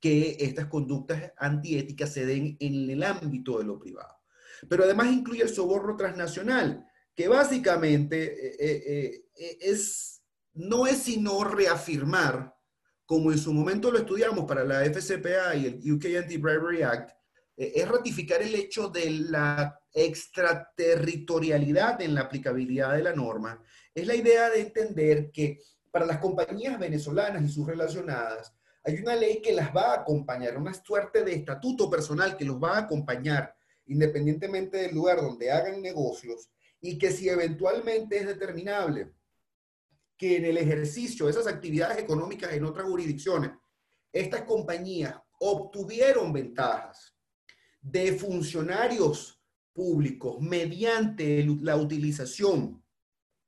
que 0.00 0.36
estas 0.40 0.66
conductas 0.66 1.32
antiéticas 1.38 2.12
se 2.12 2.26
den 2.26 2.56
en 2.60 2.90
el 2.90 3.02
ámbito 3.02 3.58
de 3.58 3.64
lo 3.64 3.78
privado. 3.78 4.14
Pero 4.68 4.84
además 4.84 5.12
incluye 5.12 5.42
el 5.42 5.48
soborno 5.48 5.96
transnacional, 5.96 6.86
que 7.14 7.28
básicamente 7.28 8.24
eh, 8.24 8.56
eh, 8.58 9.24
eh, 9.36 9.58
es, 9.60 10.22
no 10.54 10.86
es 10.86 10.98
sino 10.98 11.44
reafirmar, 11.44 12.56
como 13.06 13.30
en 13.30 13.38
su 13.38 13.52
momento 13.52 13.90
lo 13.90 13.98
estudiamos 13.98 14.44
para 14.44 14.64
la 14.64 14.84
FCPA 14.84 15.54
y 15.54 15.66
el 15.66 15.92
UK 15.92 16.22
Anti-Bribery 16.22 16.82
Act, 16.82 17.10
eh, 17.56 17.72
es 17.76 17.88
ratificar 17.88 18.42
el 18.42 18.54
hecho 18.54 18.88
de 18.88 19.10
la 19.10 19.80
extraterritorialidad 19.92 22.02
en 22.02 22.14
la 22.14 22.22
aplicabilidad 22.22 22.94
de 22.94 23.02
la 23.02 23.14
norma. 23.14 23.62
Es 23.96 24.06
la 24.06 24.14
idea 24.14 24.50
de 24.50 24.60
entender 24.60 25.30
que 25.32 25.58
para 25.90 26.04
las 26.04 26.18
compañías 26.18 26.78
venezolanas 26.78 27.42
y 27.42 27.48
sus 27.48 27.66
relacionadas, 27.66 28.54
hay 28.84 28.96
una 28.96 29.16
ley 29.16 29.40
que 29.40 29.54
las 29.54 29.74
va 29.74 29.94
a 29.94 30.00
acompañar, 30.00 30.58
una 30.58 30.74
suerte 30.74 31.24
de 31.24 31.32
estatuto 31.32 31.88
personal 31.88 32.36
que 32.36 32.44
los 32.44 32.62
va 32.62 32.76
a 32.76 32.80
acompañar 32.80 33.56
independientemente 33.86 34.76
del 34.76 34.94
lugar 34.94 35.22
donde 35.22 35.50
hagan 35.50 35.80
negocios 35.80 36.50
y 36.78 36.98
que 36.98 37.10
si 37.10 37.30
eventualmente 37.30 38.18
es 38.18 38.26
determinable 38.26 39.14
que 40.18 40.36
en 40.36 40.44
el 40.44 40.58
ejercicio 40.58 41.24
de 41.24 41.32
esas 41.32 41.46
actividades 41.46 41.96
económicas 41.96 42.52
en 42.52 42.66
otras 42.66 42.86
jurisdicciones, 42.86 43.52
estas 44.12 44.42
compañías 44.42 45.16
obtuvieron 45.40 46.34
ventajas 46.34 47.16
de 47.80 48.12
funcionarios 48.12 49.42
públicos 49.72 50.36
mediante 50.38 51.46
la 51.62 51.76
utilización 51.76 52.82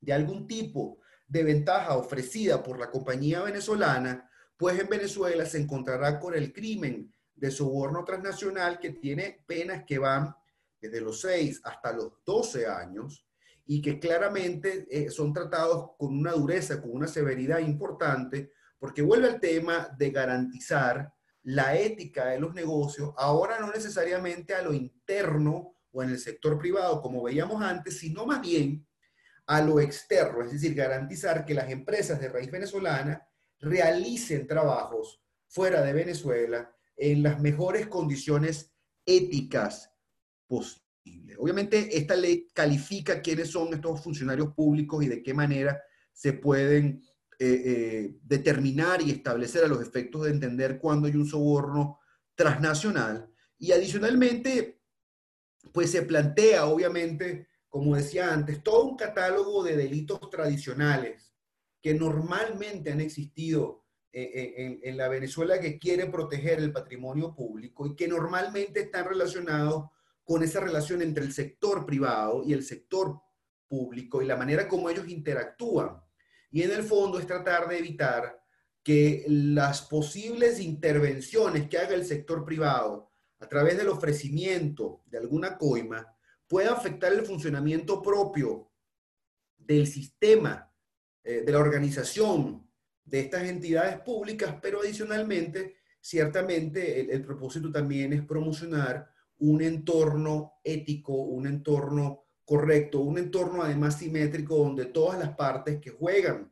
de 0.00 0.12
algún 0.12 0.46
tipo 0.46 1.00
de 1.26 1.44
ventaja 1.44 1.96
ofrecida 1.96 2.62
por 2.62 2.78
la 2.78 2.90
compañía 2.90 3.42
venezolana, 3.42 4.30
pues 4.56 4.78
en 4.80 4.88
Venezuela 4.88 5.44
se 5.46 5.58
encontrará 5.58 6.18
con 6.18 6.34
el 6.34 6.52
crimen 6.52 7.12
de 7.34 7.50
soborno 7.50 8.04
transnacional 8.04 8.78
que 8.78 8.90
tiene 8.90 9.44
penas 9.46 9.84
que 9.86 9.98
van 9.98 10.34
desde 10.80 11.00
los 11.00 11.20
6 11.20 11.60
hasta 11.64 11.92
los 11.92 12.12
12 12.24 12.66
años 12.66 13.26
y 13.66 13.82
que 13.82 14.00
claramente 14.00 14.86
eh, 14.90 15.10
son 15.10 15.32
tratados 15.32 15.90
con 15.98 16.18
una 16.18 16.32
dureza, 16.32 16.80
con 16.80 16.92
una 16.92 17.06
severidad 17.06 17.58
importante, 17.58 18.52
porque 18.78 19.02
vuelve 19.02 19.28
al 19.28 19.40
tema 19.40 19.94
de 19.98 20.10
garantizar 20.10 21.12
la 21.42 21.76
ética 21.76 22.26
de 22.26 22.40
los 22.40 22.54
negocios, 22.54 23.12
ahora 23.16 23.58
no 23.60 23.70
necesariamente 23.70 24.54
a 24.54 24.62
lo 24.62 24.72
interno 24.72 25.74
o 25.90 26.02
en 26.02 26.10
el 26.10 26.18
sector 26.18 26.58
privado, 26.58 27.00
como 27.00 27.22
veíamos 27.22 27.62
antes, 27.62 27.98
sino 27.98 28.26
más 28.26 28.40
bien 28.40 28.86
a 29.48 29.62
lo 29.62 29.80
externo, 29.80 30.44
es 30.44 30.52
decir, 30.52 30.74
garantizar 30.74 31.44
que 31.46 31.54
las 31.54 31.70
empresas 31.70 32.20
de 32.20 32.28
raíz 32.28 32.50
venezolana 32.50 33.26
realicen 33.58 34.46
trabajos 34.46 35.22
fuera 35.48 35.82
de 35.82 35.94
Venezuela 35.94 36.70
en 36.94 37.22
las 37.22 37.40
mejores 37.40 37.86
condiciones 37.86 38.74
éticas 39.06 39.90
posibles. 40.46 41.38
Obviamente, 41.38 41.96
esta 41.96 42.14
ley 42.14 42.46
califica 42.52 43.22
quiénes 43.22 43.50
son 43.50 43.72
estos 43.72 44.02
funcionarios 44.02 44.52
públicos 44.52 45.02
y 45.02 45.08
de 45.08 45.22
qué 45.22 45.32
manera 45.32 45.80
se 46.12 46.34
pueden 46.34 47.02
eh, 47.38 47.62
eh, 47.64 48.18
determinar 48.22 49.00
y 49.00 49.10
establecer 49.10 49.64
a 49.64 49.68
los 49.68 49.80
efectos 49.80 50.24
de 50.24 50.30
entender 50.30 50.78
cuándo 50.78 51.06
hay 51.06 51.14
un 51.14 51.26
soborno 51.26 52.00
transnacional. 52.34 53.32
Y 53.58 53.72
adicionalmente, 53.72 54.82
pues 55.72 55.90
se 55.90 56.02
plantea, 56.02 56.66
obviamente, 56.66 57.47
como 57.68 57.96
decía 57.96 58.32
antes, 58.32 58.62
todo 58.62 58.84
un 58.84 58.96
catálogo 58.96 59.62
de 59.62 59.76
delitos 59.76 60.18
tradicionales 60.30 61.34
que 61.80 61.94
normalmente 61.94 62.90
han 62.90 63.00
existido 63.00 63.84
eh, 64.10 64.80
en, 64.82 64.96
la 64.96 65.08
Venezuela 65.08 65.60
que 65.60 65.78
quiere 65.78 66.06
proteger 66.06 66.60
el 66.60 66.72
patrimonio 66.72 67.34
público 67.34 67.86
y 67.86 67.94
que 67.94 68.08
normalmente 68.08 68.80
están 68.80 69.04
relacionados 69.04 69.90
con 70.24 70.42
esa 70.42 70.60
relación 70.60 71.02
entre 71.02 71.24
el 71.24 71.32
sector 71.32 71.84
privado 71.84 72.42
y 72.44 72.52
el 72.52 72.64
sector 72.64 73.20
público 73.68 74.22
y 74.22 74.26
la 74.26 74.36
manera 74.36 74.66
como 74.66 74.88
ellos 74.88 75.08
interactúan. 75.08 76.02
Y 76.50 76.62
en 76.62 76.70
el 76.70 76.84
fondo 76.84 77.18
es 77.18 77.26
tratar 77.26 77.68
de 77.68 77.78
evitar 77.78 78.42
que 78.82 79.24
las 79.28 79.82
posibles 79.82 80.58
intervenciones 80.58 81.68
que 81.68 81.76
haga 81.76 81.94
el 81.94 82.06
sector 82.06 82.44
privado 82.44 83.12
a 83.40 83.48
través 83.48 83.76
del 83.76 83.88
ofrecimiento 83.88 85.02
de 85.06 85.18
alguna 85.18 85.58
coima 85.58 86.17
pueda 86.48 86.72
afectar 86.72 87.12
el 87.12 87.24
funcionamiento 87.24 88.02
propio 88.02 88.70
del 89.56 89.86
sistema, 89.86 90.72
eh, 91.22 91.42
de 91.42 91.52
la 91.52 91.58
organización 91.58 92.66
de 93.04 93.20
estas 93.20 93.44
entidades 93.44 94.00
públicas, 94.00 94.56
pero 94.60 94.80
adicionalmente, 94.80 95.76
ciertamente, 96.00 97.12
el, 97.12 97.24
propósito 97.24 97.70
también 97.70 98.12
es 98.12 98.22
promocionar 98.22 99.10
un 99.38 99.62
entorno 99.62 100.54
ético, 100.64 101.12
un 101.12 101.46
entorno 101.46 102.24
correcto, 102.44 103.00
un 103.00 103.18
entorno 103.18 103.62
además 103.62 103.98
simétrico 103.98 104.56
donde 104.56 104.86
todas 104.86 105.18
las 105.18 105.36
partes 105.36 105.78
que 105.80 105.90
juegan 105.90 106.50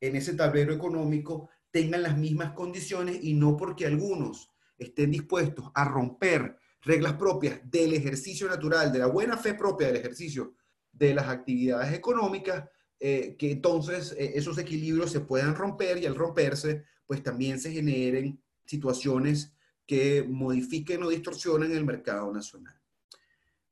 en 0.00 0.16
ese 0.16 0.34
tablero 0.34 0.72
económico 0.72 1.48
tengan 1.70 2.02
las 2.02 2.16
mismas 2.16 2.52
condiciones 2.52 3.18
y 3.22 3.34
no 3.34 3.56
porque 3.56 3.86
algunos 3.86 4.50
estén 4.78 5.10
dispuestos 5.10 5.70
a 5.74 5.84
romper 5.84 6.56
reglas 6.82 7.14
propias 7.14 7.60
del 7.70 7.94
ejercicio 7.94 8.48
natural, 8.48 8.92
de 8.92 9.00
la 9.00 9.06
buena 9.06 9.36
fe 9.36 9.54
propia 9.54 9.88
del 9.88 9.96
ejercicio 9.96 10.54
de 10.92 11.14
las 11.14 11.28
actividades 11.28 11.92
económicas, 11.94 12.64
eh, 13.00 13.36
que 13.38 13.52
entonces 13.52 14.12
eh, 14.18 14.32
esos 14.34 14.58
equilibrios 14.58 15.12
se 15.12 15.20
puedan 15.20 15.54
romper 15.54 15.98
y 15.98 16.06
al 16.06 16.16
romperse, 16.16 16.84
pues 17.06 17.22
también 17.22 17.60
se 17.60 17.72
generen 17.72 18.42
situaciones 18.64 19.52
que 19.86 20.24
modifiquen 20.28 21.02
o 21.02 21.08
distorsionen 21.08 21.72
el 21.72 21.84
mercado 21.84 22.32
nacional. 22.32 22.74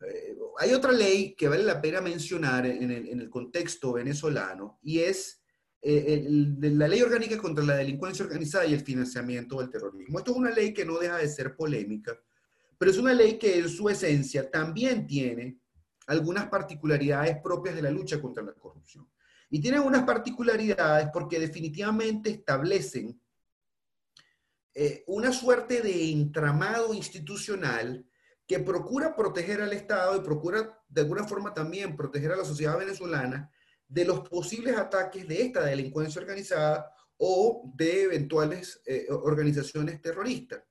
Eh, 0.01 0.37
hay 0.59 0.73
otra 0.73 0.93
ley 0.93 1.35
que 1.35 1.49
vale 1.49 1.65
la 1.65 1.83
pena 1.83 2.01
mencionar 2.01 2.67
en 2.67 2.91
el, 2.91 3.29
contexto 3.29 3.93
venezolano 3.95 4.79
y 4.83 5.01
es 5.01 5.43
la 5.83 6.89
ley 6.89 7.03
orgánica 7.03 7.39
contra 7.39 7.65
la 7.65 7.77
delincuencia 7.77 8.25
organizada 8.25 8.67
y 8.67 8.75
el 8.75 8.81
financiamiento 8.81 9.59
del 9.59 9.71
terrorismo. 9.71 10.19
Esto 10.19 10.33
es 10.33 10.37
una 10.37 10.51
ley 10.51 10.73
que 10.73 10.85
no 10.85 10.99
deja 10.99 11.19
de 11.19 11.29
ser 11.29 11.55
polémica, 11.55 12.19
pero 12.79 12.91
es 12.91 12.99
una 12.99 13.15
ley 13.15 13.39
que 13.39 13.59
en 13.59 13.69
su 13.69 13.89
esencia 13.89 14.51
también 14.51 15.07
tiene 15.07 15.59
algunas 16.07 16.49
particularidades 16.49 17.39
propias 17.43 17.75
de 17.75 17.83
la 17.83 17.91
lucha 17.91 18.21
contra 18.21 18.43
la 18.43 18.53
corrupción. 18.53 19.09
Y 19.51 19.61
tienen 19.61 19.81
unas 19.81 20.05
particularidades 20.05 21.09
porque 21.13 21.39
definitivamente 21.39 22.31
establecen 22.31 23.21
eh, 24.75 25.05
una 25.07 25.33
suerte 25.33 25.81
de 25.81 26.11
entramado 26.11 26.93
institucional 26.93 28.05
que 28.47 28.61
procura 28.61 29.17
proteger 29.17 29.61
al 29.61 29.73
Estado 29.73 30.17
y 30.17 30.21
procura 30.21 30.79
de 30.89 31.01
alguna 31.01 31.25
forma 31.25 31.55
también 31.55 31.97
proteger 31.97 32.33
a 32.33 32.37
la 32.37 32.45
sociedad 32.45 32.79
venezolana 32.79 33.51
de 33.89 34.05
los 34.05 34.29
posibles 34.29 34.77
ataques 34.77 35.27
de 35.27 35.43
esta 35.43 35.65
delincuencia 35.65 36.21
organizada 36.21 36.93
o 37.17 37.73
de 37.75 38.03
eventuales 38.03 38.83
eh, 38.85 39.07
organizaciones 39.09 40.01
terroristas. 40.01 40.63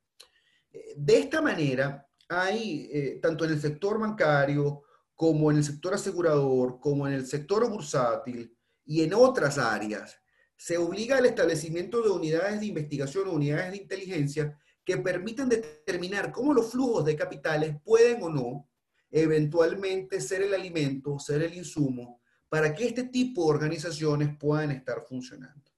Eh, 0.75 0.93
de 0.97 1.19
esta 1.19 1.41
manera, 1.41 2.07
hay, 2.27 3.19
tanto 3.21 3.45
en 3.45 3.51
el 3.51 3.61
sector 3.61 3.99
bancario 3.99 4.81
como 5.13 5.51
en 5.51 5.57
el 5.57 5.63
sector 5.63 5.93
asegurador, 5.93 6.79
como 6.79 7.07
en 7.07 7.13
el 7.13 7.25
sector 7.25 7.69
bursátil, 7.69 8.55
y 8.83 9.03
en 9.03 9.13
otras 9.13 9.57
áreas, 9.57 10.19
se 10.57 10.77
obliga 10.77 11.17
al 11.17 11.25
establecimiento 11.25 12.01
de 12.01 12.09
unidades 12.09 12.59
de 12.59 12.65
investigación 12.65 13.27
o 13.27 13.33
unidades 13.33 13.71
de 13.71 13.77
inteligencia 13.77 14.57
que 14.83 14.97
permitan 14.97 15.49
determinar 15.49 16.31
cómo 16.31 16.53
los 16.53 16.71
flujos 16.71 17.05
de 17.05 17.15
capitales 17.15 17.75
pueden 17.83 18.23
o 18.23 18.29
no 18.29 18.69
eventualmente 19.11 20.19
ser 20.19 20.41
el 20.41 20.53
alimento, 20.53 21.17
ser 21.19 21.41
el 21.41 21.53
insumo, 21.53 22.21
para 22.49 22.73
que 22.73 22.85
este 22.85 23.03
tipo 23.05 23.45
de 23.45 23.49
organizaciones 23.51 24.37
puedan 24.37 24.71
estar 24.71 25.03
funcionando. 25.07 25.71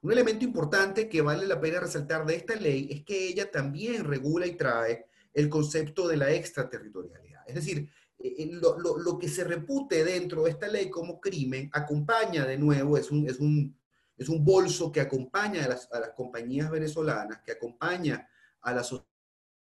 Un 0.00 0.12
elemento 0.12 0.44
importante 0.44 1.08
que 1.08 1.22
vale 1.22 1.46
la 1.46 1.60
pena 1.60 1.80
resaltar 1.80 2.24
de 2.24 2.36
esta 2.36 2.54
ley 2.54 2.88
es 2.90 3.04
que 3.04 3.28
ella 3.28 3.50
también 3.50 4.04
regula 4.04 4.46
y 4.46 4.56
trae 4.56 5.06
el 5.34 5.48
concepto 5.48 6.06
de 6.06 6.16
la 6.16 6.30
extraterritorialidad. 6.30 7.42
Es 7.46 7.56
decir, 7.56 7.90
eh, 8.18 8.34
eh, 8.38 8.50
lo, 8.52 9.18
que 9.18 9.28
se 9.28 9.44
repute 9.44 10.04
dentro 10.04 10.44
de 10.44 10.50
esta 10.50 10.68
ley 10.68 10.88
como 10.88 11.20
crimen 11.20 11.68
acompaña 11.72 12.46
de 12.46 12.58
nuevo, 12.58 12.96
es 12.96 13.10
un, 13.10 13.28
es 13.28 13.40
un, 13.40 13.76
es 14.16 14.28
un 14.28 14.44
bolso 14.44 14.92
que 14.92 15.00
acompaña 15.00 15.64
a 15.64 15.68
las, 15.68 15.90
a 15.92 16.00
las, 16.00 16.10
compañías 16.10 16.70
venezolanas, 16.70 17.42
que 17.42 17.52
acompaña 17.52 18.28
a 18.60 18.74
las 18.74 18.92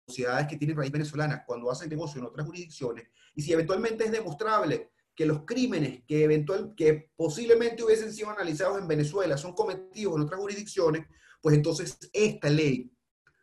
sociedades 0.07 0.47
que 0.49 0.57
tienen 0.57 0.77
raíz 0.77 0.91
venezolana 0.93 1.45
cuando 1.45 1.71
hacen 1.71 1.89
negocio 1.89 2.21
en 2.21 2.27
otras 2.27 2.47
jurisdicciones. 2.47 3.09
Y 3.35 3.43
si 3.43 3.53
eventualmente 3.53 4.05
es 4.05 4.11
demostrable 4.11 4.91
que 5.17 5.27
los 5.27 5.45
crímenes 5.47 6.05
que, 6.07 6.25
eventual, 6.25 6.75
que 6.77 7.11
posiblemente 7.17 7.83
hubiesen 7.83 8.13
sido 8.13 8.31
analizados 8.31 8.79
en 8.79 8.87
Venezuela 8.87 9.39
son 9.39 9.55
cometidos 9.55 10.15
en 10.15 10.23
otras 10.23 10.39
jurisdicciones, 10.39 11.07
pues 11.41 11.57
entonces 11.57 11.99
esta 12.13 12.51
ley 12.51 12.93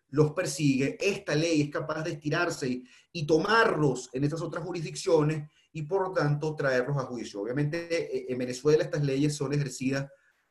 los 0.10 0.34
persigue, 0.34 0.96
esta 1.02 1.34
ley 1.34 1.62
es 1.62 1.70
capaz 1.72 2.04
de 2.04 2.12
estirarse 2.12 2.84
y, 3.12 3.26
tomarlos 3.26 4.12
en 4.14 4.24
estas 4.24 4.42
otras 4.42 4.64
jurisdicciones 4.64 5.50
y 5.72 5.82
por 5.82 6.10
lo 6.10 6.14
tanto 6.14 6.56
traerlos 6.56 6.98
a 6.98 7.08
juicio. 7.08 7.42
Obviamente 7.42 7.88
eh, 7.92 8.26
en 8.30 8.38
Venezuela 8.38 8.84
estas 8.84 9.04
leyes 9.04 9.36
son 9.36 9.54
ejercidas 9.54 10.08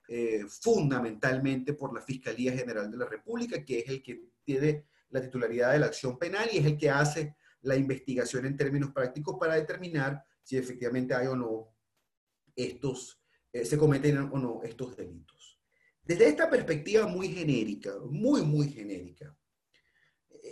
eh, 0.08 0.44
fundamentalmente 0.48 1.74
por 1.74 1.94
la 1.94 2.00
Fiscalía 2.00 2.52
General 2.52 2.90
de 2.90 2.96
la 2.96 3.06
República, 3.06 3.64
que 3.64 3.78
es 3.78 3.88
el 3.88 4.02
que 4.02 4.20
tiene 4.42 4.86
la 5.10 5.20
titularidad 5.20 5.72
de 5.72 5.78
la 5.78 5.86
acción 5.86 6.18
penal 6.18 6.48
y 6.52 6.58
es 6.58 6.66
el 6.66 6.76
que 6.76 6.90
hace 6.90 7.36
la 7.60 7.76
investigación 7.76 8.46
en 8.46 8.56
términos 8.56 8.90
prácticos 8.90 9.36
para 9.38 9.54
determinar 9.54 10.24
si 10.42 10.56
efectivamente 10.56 11.14
hay 11.14 11.26
o 11.26 11.36
no 11.36 11.74
estos, 12.54 13.22
eh, 13.52 13.64
se 13.64 13.78
cometen 13.78 14.18
o 14.18 14.38
no 14.38 14.62
estos 14.62 14.96
delitos. 14.96 15.60
Desde 16.02 16.28
esta 16.28 16.50
perspectiva 16.50 17.06
muy 17.06 17.28
genérica, 17.28 17.92
muy, 18.10 18.42
muy 18.42 18.68
genérica, 18.68 19.36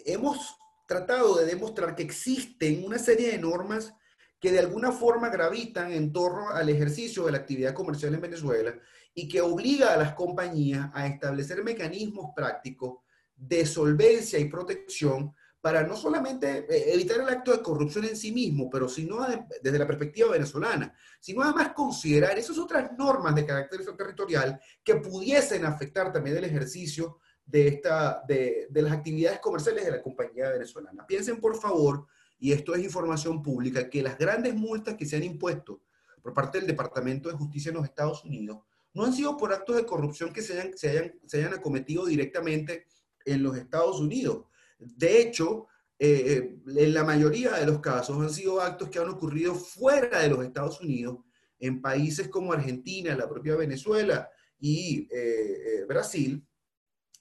hemos 0.07 0.57
tratado 0.87 1.37
de 1.37 1.47
demostrar 1.47 1.95
que 1.95 2.03
existen 2.03 2.85
una 2.85 2.99
serie 2.99 3.33
de 3.33 3.39
normas 3.39 3.95
que 4.41 4.51
de 4.51 4.59
alguna 4.59 4.91
forma 4.91 5.29
gravitan 5.29 5.93
en 5.93 6.13
torno 6.13 6.49
al 6.49 6.69
ejercicio 6.69 7.27
de 7.27 7.33
la 7.33 7.39
actividad 7.39 7.75
comercial 7.75 8.15
en 8.15 8.23
Venezuela 8.23 8.75
y 9.15 9.29
que 9.29 9.41
obliga 9.41 9.93
a 9.93 9.97
las 9.97 10.15
compañías 10.15 10.91
a 10.95 11.07
establecer 11.07 11.63
mecanismos 11.63 12.31
prácticos 12.35 13.01
de 13.37 13.67
solvencia 13.67 14.39
y 14.39 14.49
protección 14.49 15.35
para 15.61 15.83
no 15.83 15.97
solamente 15.97 16.67
eh, 16.69 16.95
evitar 16.95 17.21
el 17.21 17.29
acto 17.29 17.53
de 17.53 17.63
corrupción 17.63 18.05
en 18.05 18.17
sí 18.17 18.33
mismo, 18.33 18.71
pero 18.71 18.89
sino 18.89 19.27
desde 19.63 19.79
la 19.79 19.87
perspectiva 19.87 20.31
venezolana, 20.31 20.95
sino 21.21 21.43
además 21.43 21.73
considerar 21.75 22.39
esas 22.39 22.59
otras 22.59 22.93
normas 22.97 23.35
de 23.35 23.45
carácter 23.45 23.85
territorial 23.97 24.61
que 24.83 24.97
pudiesen 24.97 25.65
afectar 25.65 26.13
también 26.13 26.37
el 26.37 26.45
ejercicio 26.45 27.19
de, 27.45 27.69
esta, 27.69 28.23
de, 28.27 28.69
de 28.71 28.83
las 28.83 28.93
actividades 28.93 29.41
comerciales 29.41 29.85
de 29.85 29.91
la 29.91 30.03
compañía 30.03 30.51
venezolana. 30.51 31.07
Piensen, 31.07 31.41
por 31.41 31.57
favor, 31.57 32.07
y 32.39 32.53
esto 32.53 32.75
es 32.75 32.83
información 32.83 33.43
pública, 33.43 33.91
que 33.91 34.03
las 34.03 34.17
grandes 34.17 34.55
multas 34.55 34.95
que 34.95 35.05
se 35.05 35.17
han 35.17 35.25
impuesto 35.25 35.83
por 36.23 36.33
parte 36.33 36.59
del 36.59 36.67
Departamento 36.67 37.29
de 37.29 37.37
Justicia 37.37 37.71
en 37.71 37.77
los 37.77 37.85
Estados 37.85 38.25
Unidos 38.25 38.61
no 38.95 39.05
han 39.05 39.13
sido 39.13 39.37
por 39.37 39.53
actos 39.53 39.77
de 39.77 39.87
corrupción 39.87 40.33
que 40.33 40.43
se 40.43 40.55
hayan, 40.55 40.77
se 40.77 40.91
hayan, 40.91 41.15
se 41.27 41.39
hayan 41.39 41.55
acometido 41.55 42.07
directamente 42.07 42.87
en 43.25 43.43
los 43.43 43.57
Estados 43.57 44.01
Unidos. 44.01 44.47
De 44.81 45.21
hecho, 45.21 45.69
eh, 45.99 46.57
eh, 46.67 46.83
en 46.83 46.95
la 46.95 47.05
mayoría 47.05 47.53
de 47.53 47.67
los 47.67 47.81
casos 47.81 48.19
han 48.21 48.31
sido 48.31 48.61
actos 48.61 48.89
que 48.89 48.99
han 48.99 49.11
ocurrido 49.11 49.55
fuera 49.55 50.21
de 50.21 50.29
los 50.29 50.45
Estados 50.45 50.81
Unidos, 50.81 51.19
en 51.59 51.83
países 51.83 52.29
como 52.29 52.55
Argentina, 52.55 53.15
la 53.15 53.29
propia 53.29 53.55
Venezuela 53.55 54.31
y 54.59 55.07
eh, 55.11 55.85
Brasil, 55.87 56.43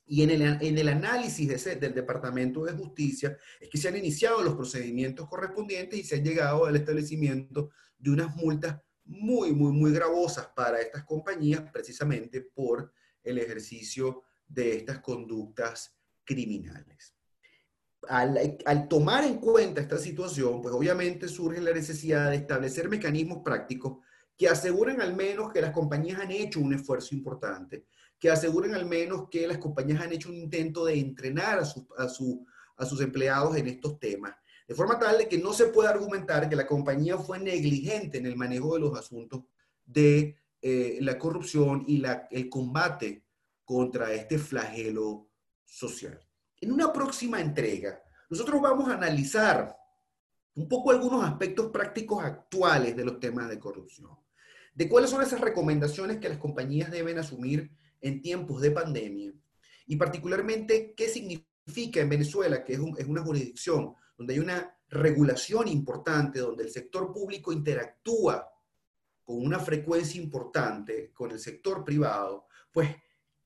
y 0.06 0.24
en 0.24 0.32
el, 0.32 0.88
análisis 0.88 1.66
del 1.80 1.94
Departamento 1.94 2.66
de 2.66 2.74
Justicia 2.74 3.38
es 3.60 3.70
que 3.70 3.78
se 3.78 3.90
han 3.90 3.96
iniciado 3.96 4.42
los 4.42 4.56
procedimientos 4.56 5.30
correspondientes 5.30 6.00
y 6.00 6.04
se 6.04 6.16
ha 6.16 6.24
llegado 6.24 6.66
al 6.66 6.76
establecimiento 6.78 7.70
de 7.96 8.10
unas 8.10 8.36
multas 8.36 8.82
muy, 9.06 9.54
muy, 9.54 9.72
muy 9.72 9.92
gravosas 9.92 10.48
para 10.56 10.82
estas 10.82 11.04
compañías 11.04 11.70
precisamente 11.72 12.42
por 12.42 12.92
el 13.22 13.38
ejercicio 13.38 14.24
de 14.48 14.78
estas 14.78 15.00
conductas 15.00 15.96
criminales. 16.24 17.19
Al, 18.08 18.88
tomar 18.88 19.26
en 19.26 19.38
cuenta 19.38 19.82
esta 19.82 19.98
situación, 19.98 20.62
pues 20.62 20.74
obviamente 20.74 21.28
surge 21.28 21.60
la 21.60 21.74
necesidad 21.74 22.30
de 22.30 22.38
establecer 22.38 22.88
mecanismos 22.88 23.40
prácticos 23.44 23.98
que 24.38 24.48
aseguren 24.48 25.02
al 25.02 25.16
menos 25.16 25.52
que 25.52 25.62
las 25.62 25.72
compañías 25.72 26.22
han 26.22 26.32
hecho 26.32 26.62
un 26.62 26.74
esfuerzo 26.74 27.14
importante 27.14 27.86
que 28.20 28.30
aseguren 28.30 28.76
al 28.76 28.86
menos 28.86 29.30
que 29.30 29.48
las 29.48 29.58
compañías 29.58 30.02
han 30.02 30.12
hecho 30.12 30.30
un 30.30 30.36
intento 30.36 30.86
de 30.86 31.00
entrenar 31.00 31.60
a, 31.60 31.66
sus 32.10 33.02
empleados 33.02 33.56
en 33.56 33.68
estos 33.68 33.98
temas, 33.98 34.36
de 34.68 34.76
forma 34.76 35.00
tal 35.00 35.18
de 35.18 35.30
que 35.30 35.38
no 35.38 35.54
se 35.54 35.68
pueda 35.68 35.90
argumentar 35.90 36.50
que 36.50 36.56
la 36.56 36.68
compañía 36.68 37.18
fue 37.18 37.40
negligente 37.40 38.18
en 38.18 38.26
el 38.26 38.36
manejo 38.36 38.74
de 38.74 38.82
los 38.82 38.98
asuntos 38.98 39.44
de 39.86 40.38
eh, 40.62 40.98
la 41.02 41.18
corrupción 41.18 41.86
y 41.88 42.04
el 42.32 42.50
combate 42.50 43.24
contra 43.64 44.12
este 44.14 44.38
flagelo 44.38 45.30
social. 45.64 46.20
En 46.62 46.72
una 46.72 46.92
próxima 46.92 47.40
entrega, 47.40 48.02
nosotros 48.30 48.62
vamos 48.62 48.90
a 48.90 48.94
analizar 48.94 49.76
un 50.56 50.68
poco 50.68 50.92
algunos 50.92 51.24
aspectos 51.24 51.72
prácticos 51.72 52.24
actuales 52.24 52.96
de 52.96 53.06
los 53.06 53.20
temas 53.20 53.50
de 53.50 53.60
corrupción, 53.60 54.12
de 54.74 54.90
cuáles 54.90 55.10
son 55.10 55.22
esas 55.22 55.40
recomendaciones 55.40 56.18
que 56.18 56.30
las 56.30 56.38
compañías 56.38 56.92
deben 56.92 57.18
asumir 57.18 57.72
en 58.02 58.22
tiempos 58.22 58.62
de 58.62 58.72
pandemia 58.72 59.34
y 59.86 59.96
particularmente 59.96 60.94
qué 60.96 61.08
significa 61.08 62.02
en 62.02 62.10
Venezuela, 62.10 62.64
que 62.64 62.74
es, 62.74 62.80
es 62.98 63.06
una 63.06 63.24
jurisdicción 63.24 63.96
donde 64.18 64.34
hay 64.34 64.40
una 64.40 64.78
regulación 64.90 65.68
importante, 65.68 66.40
donde 66.40 66.64
el 66.64 66.72
sector 66.72 67.14
público 67.14 67.54
interactúa 67.54 68.50
con 69.24 69.46
una 69.46 69.60
frecuencia 69.60 70.22
importante 70.22 71.12
con 71.14 71.32
el 71.32 71.40
sector 71.40 71.86
privado, 71.86 72.48
pues, 72.72 72.90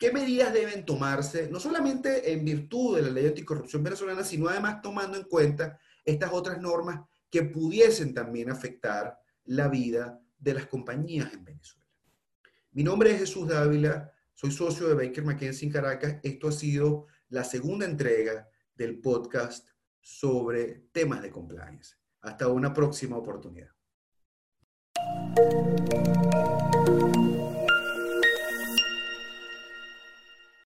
¿qué 0.04 0.12
medidas 0.12 0.54
deben 0.54 0.84
tomarse, 0.84 1.50
no 1.50 1.62
solamente 1.62 2.34
en 2.34 2.44
virtud 2.44 2.98
de 2.98 3.04
la 3.04 3.10
ley 3.10 3.28
anticorrupción 3.28 3.82
venezolana, 3.82 4.26
sino 4.26 4.50
además 4.50 4.82
tomando 4.82 5.18
en 5.18 5.24
cuenta 5.24 5.80
estas 6.04 6.34
otras 6.34 6.60
normas 6.60 7.00
que 7.30 7.44
pudiesen 7.44 8.14
también 8.14 8.50
afectar 8.50 9.18
la 9.46 9.70
vida 9.70 10.20
de 10.38 10.56
las 10.56 10.66
compañías 10.66 11.32
en 11.32 11.46
Venezuela? 11.46 11.88
Mi 12.74 12.84
nombre 12.84 13.12
es 13.14 13.20
Jesús 13.20 13.48
Dávila, 13.48 14.12
soy 14.34 14.52
socio 14.52 14.90
de 14.90 14.96
Baker 14.96 15.24
McKenzie 15.24 15.68
en 15.68 15.72
Caracas. 15.72 16.18
Esto 16.22 16.50
ha 16.50 16.52
sido 16.52 17.06
la 17.30 17.46
segunda 17.46 17.86
entrega 17.86 18.50
del 18.76 19.00
podcast 19.00 19.70
sobre 20.02 20.90
temas 20.92 21.22
de 21.22 21.32
compliance. 21.32 21.96
Hasta 22.20 22.50
una 22.50 22.74
próxima 22.74 23.16
oportunidad. 23.16 23.70